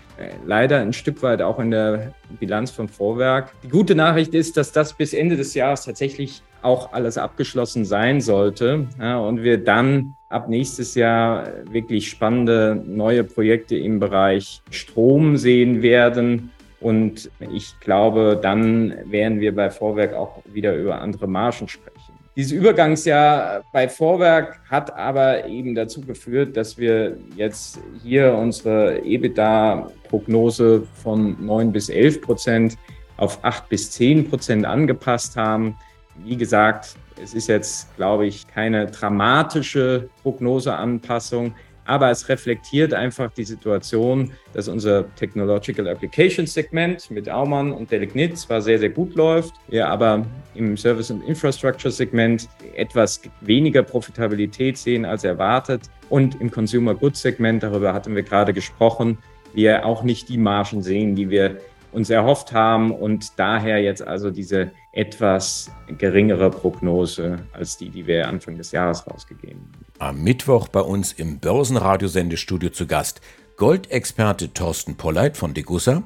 leider 0.44 0.78
ein 0.78 0.92
Stück 0.92 1.22
weit 1.22 1.42
auch 1.42 1.58
in 1.58 1.70
der 1.70 2.12
Bilanz 2.38 2.70
von 2.70 2.88
Vorwerk. 2.88 3.52
Die 3.62 3.68
gute 3.68 3.94
Nachricht 3.94 4.34
ist, 4.34 4.56
dass 4.56 4.72
das 4.72 4.94
bis 4.94 5.12
Ende 5.12 5.36
des 5.36 5.54
Jahres 5.54 5.84
tatsächlich 5.84 6.42
auch 6.62 6.92
alles 6.92 7.16
abgeschlossen 7.18 7.84
sein 7.84 8.20
sollte 8.20 8.86
ja, 8.98 9.18
und 9.18 9.42
wir 9.42 9.58
dann 9.58 10.14
ab 10.28 10.48
nächstes 10.48 10.94
Jahr 10.94 11.48
wirklich 11.70 12.10
spannende 12.10 12.82
neue 12.86 13.24
Projekte 13.24 13.76
im 13.76 13.98
Bereich 13.98 14.62
Strom 14.70 15.36
sehen 15.36 15.82
werden. 15.82 16.50
Und 16.80 17.30
ich 17.52 17.78
glaube, 17.80 18.38
dann 18.40 18.94
werden 19.10 19.40
wir 19.40 19.54
bei 19.54 19.70
Vorwerk 19.70 20.14
auch 20.14 20.42
wieder 20.46 20.74
über 20.74 21.00
andere 21.00 21.26
Margen 21.26 21.68
sprechen. 21.68 21.99
Dieses 22.40 22.52
Übergangsjahr 22.52 23.64
bei 23.70 23.86
Vorwerk 23.86 24.62
hat 24.70 24.96
aber 24.96 25.44
eben 25.44 25.74
dazu 25.74 26.00
geführt, 26.00 26.56
dass 26.56 26.78
wir 26.78 27.18
jetzt 27.36 27.78
hier 28.02 28.32
unsere 28.32 29.04
EBITDA-Prognose 29.04 30.86
von 31.02 31.36
9 31.44 31.70
bis 31.70 31.90
11 31.90 32.22
Prozent 32.22 32.78
auf 33.18 33.44
8 33.44 33.68
bis 33.68 33.90
10 33.90 34.30
Prozent 34.30 34.64
angepasst 34.64 35.36
haben. 35.36 35.76
Wie 36.24 36.34
gesagt, 36.34 36.96
es 37.22 37.34
ist 37.34 37.48
jetzt, 37.48 37.94
glaube 37.96 38.26
ich, 38.26 38.48
keine 38.48 38.86
dramatische 38.86 40.08
Prognoseanpassung, 40.22 41.54
aber 41.90 42.08
es 42.08 42.28
reflektiert 42.28 42.94
einfach 42.94 43.32
die 43.32 43.42
Situation, 43.42 44.30
dass 44.52 44.68
unser 44.68 45.12
Technological 45.16 45.88
Applications 45.88 46.54
Segment 46.54 47.10
mit 47.10 47.28
Aumann 47.28 47.72
und 47.72 47.90
Delignit 47.90 48.38
zwar 48.38 48.62
sehr, 48.62 48.78
sehr 48.78 48.90
gut 48.90 49.16
läuft, 49.16 49.54
wir 49.68 49.88
aber 49.88 50.24
im 50.54 50.76
Service- 50.76 51.10
und 51.10 51.26
Infrastructure 51.26 51.90
Segment 51.90 52.48
etwas 52.76 53.22
weniger 53.40 53.82
Profitabilität 53.82 54.78
sehen 54.78 55.04
als 55.04 55.24
erwartet 55.24 55.82
und 56.08 56.40
im 56.40 56.52
Consumer 56.52 56.94
Goods 56.94 57.22
Segment, 57.22 57.64
darüber 57.64 57.92
hatten 57.92 58.14
wir 58.14 58.22
gerade 58.22 58.52
gesprochen, 58.52 59.18
wir 59.52 59.84
auch 59.84 60.04
nicht 60.04 60.28
die 60.28 60.38
Margen 60.38 60.84
sehen, 60.84 61.16
die 61.16 61.28
wir 61.28 61.56
uns 61.90 62.08
erhofft 62.08 62.52
haben 62.52 62.92
und 62.92 63.36
daher 63.36 63.82
jetzt 63.82 64.06
also 64.06 64.30
diese 64.30 64.70
etwas 64.92 65.72
geringere 65.98 66.50
Prognose 66.50 67.40
als 67.52 67.76
die, 67.78 67.90
die 67.90 68.06
wir 68.06 68.28
Anfang 68.28 68.56
des 68.56 68.70
Jahres 68.70 69.04
rausgegeben 69.10 69.60
haben. 69.60 69.89
Am 70.00 70.22
Mittwoch 70.22 70.68
bei 70.68 70.80
uns 70.80 71.12
im 71.12 71.40
Börsenradiosendestudio 71.40 72.70
zu 72.70 72.86
Gast 72.86 73.20
Goldexperte 73.58 74.54
Thorsten 74.54 74.94
Polleit 74.94 75.36
von 75.36 75.52
Degussa, 75.52 76.02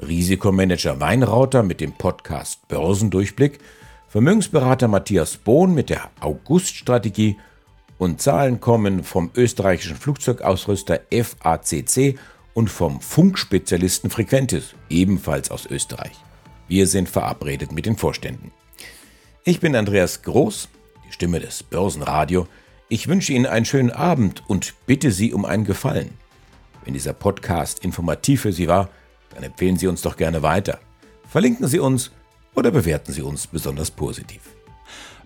Risikomanager 0.00 1.00
Weinrauter 1.00 1.62
mit 1.62 1.82
dem 1.82 1.92
Podcast 1.92 2.66
Börsendurchblick, 2.68 3.58
Vermögensberater 4.08 4.88
Matthias 4.88 5.36
Bohn 5.36 5.74
mit 5.74 5.90
der 5.90 6.10
August-Strategie 6.20 7.36
und 7.98 8.22
Zahlen 8.22 8.58
kommen 8.58 9.04
vom 9.04 9.30
österreichischen 9.36 9.98
Flugzeugausrüster 9.98 11.00
FACC 11.10 12.18
und 12.54 12.70
vom 12.70 13.02
Funkspezialisten 13.02 14.08
Frequentis, 14.08 14.74
ebenfalls 14.88 15.50
aus 15.50 15.66
Österreich. 15.66 16.16
Wir 16.68 16.86
sind 16.86 17.10
verabredet 17.10 17.70
mit 17.70 17.84
den 17.84 17.98
Vorständen. 17.98 18.50
Ich 19.44 19.60
bin 19.60 19.76
Andreas 19.76 20.22
Groß, 20.22 20.70
die 21.06 21.12
Stimme 21.12 21.38
des 21.38 21.62
Börsenradio. 21.62 22.48
Ich 22.88 23.08
wünsche 23.08 23.32
Ihnen 23.32 23.46
einen 23.46 23.64
schönen 23.64 23.90
Abend 23.90 24.44
und 24.46 24.74
bitte 24.86 25.10
Sie 25.10 25.32
um 25.32 25.44
einen 25.44 25.64
Gefallen. 25.64 26.14
Wenn 26.84 26.94
dieser 26.94 27.14
Podcast 27.14 27.84
informativ 27.84 28.42
für 28.42 28.52
Sie 28.52 28.68
war, 28.68 28.90
dann 29.34 29.42
empfehlen 29.42 29.76
Sie 29.76 29.88
uns 29.88 30.02
doch 30.02 30.16
gerne 30.16 30.42
weiter. 30.42 30.78
Verlinken 31.28 31.66
Sie 31.66 31.80
uns 31.80 32.12
oder 32.54 32.70
bewerten 32.70 33.12
Sie 33.12 33.22
uns 33.22 33.48
besonders 33.48 33.90
positiv. 33.90 34.42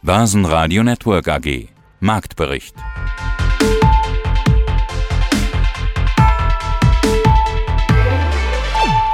Börsenradio 0.01 0.83
Network 0.83 1.29
AG 1.29 1.69
Marktbericht 2.01 2.75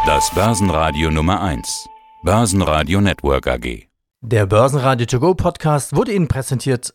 Das 0.06 0.32
Börsenradio 0.32 1.10
Nummer 1.10 1.42
1. 1.42 1.88
Börsenradio 2.22 3.00
Network 3.00 3.48
AG. 3.48 3.88
Der 4.22 4.46
Börsenradio 4.46 5.06
To 5.06 5.20
Go 5.20 5.34
Podcast 5.34 5.94
wurde 5.94 6.12
Ihnen 6.12 6.28
präsentiert 6.28 6.94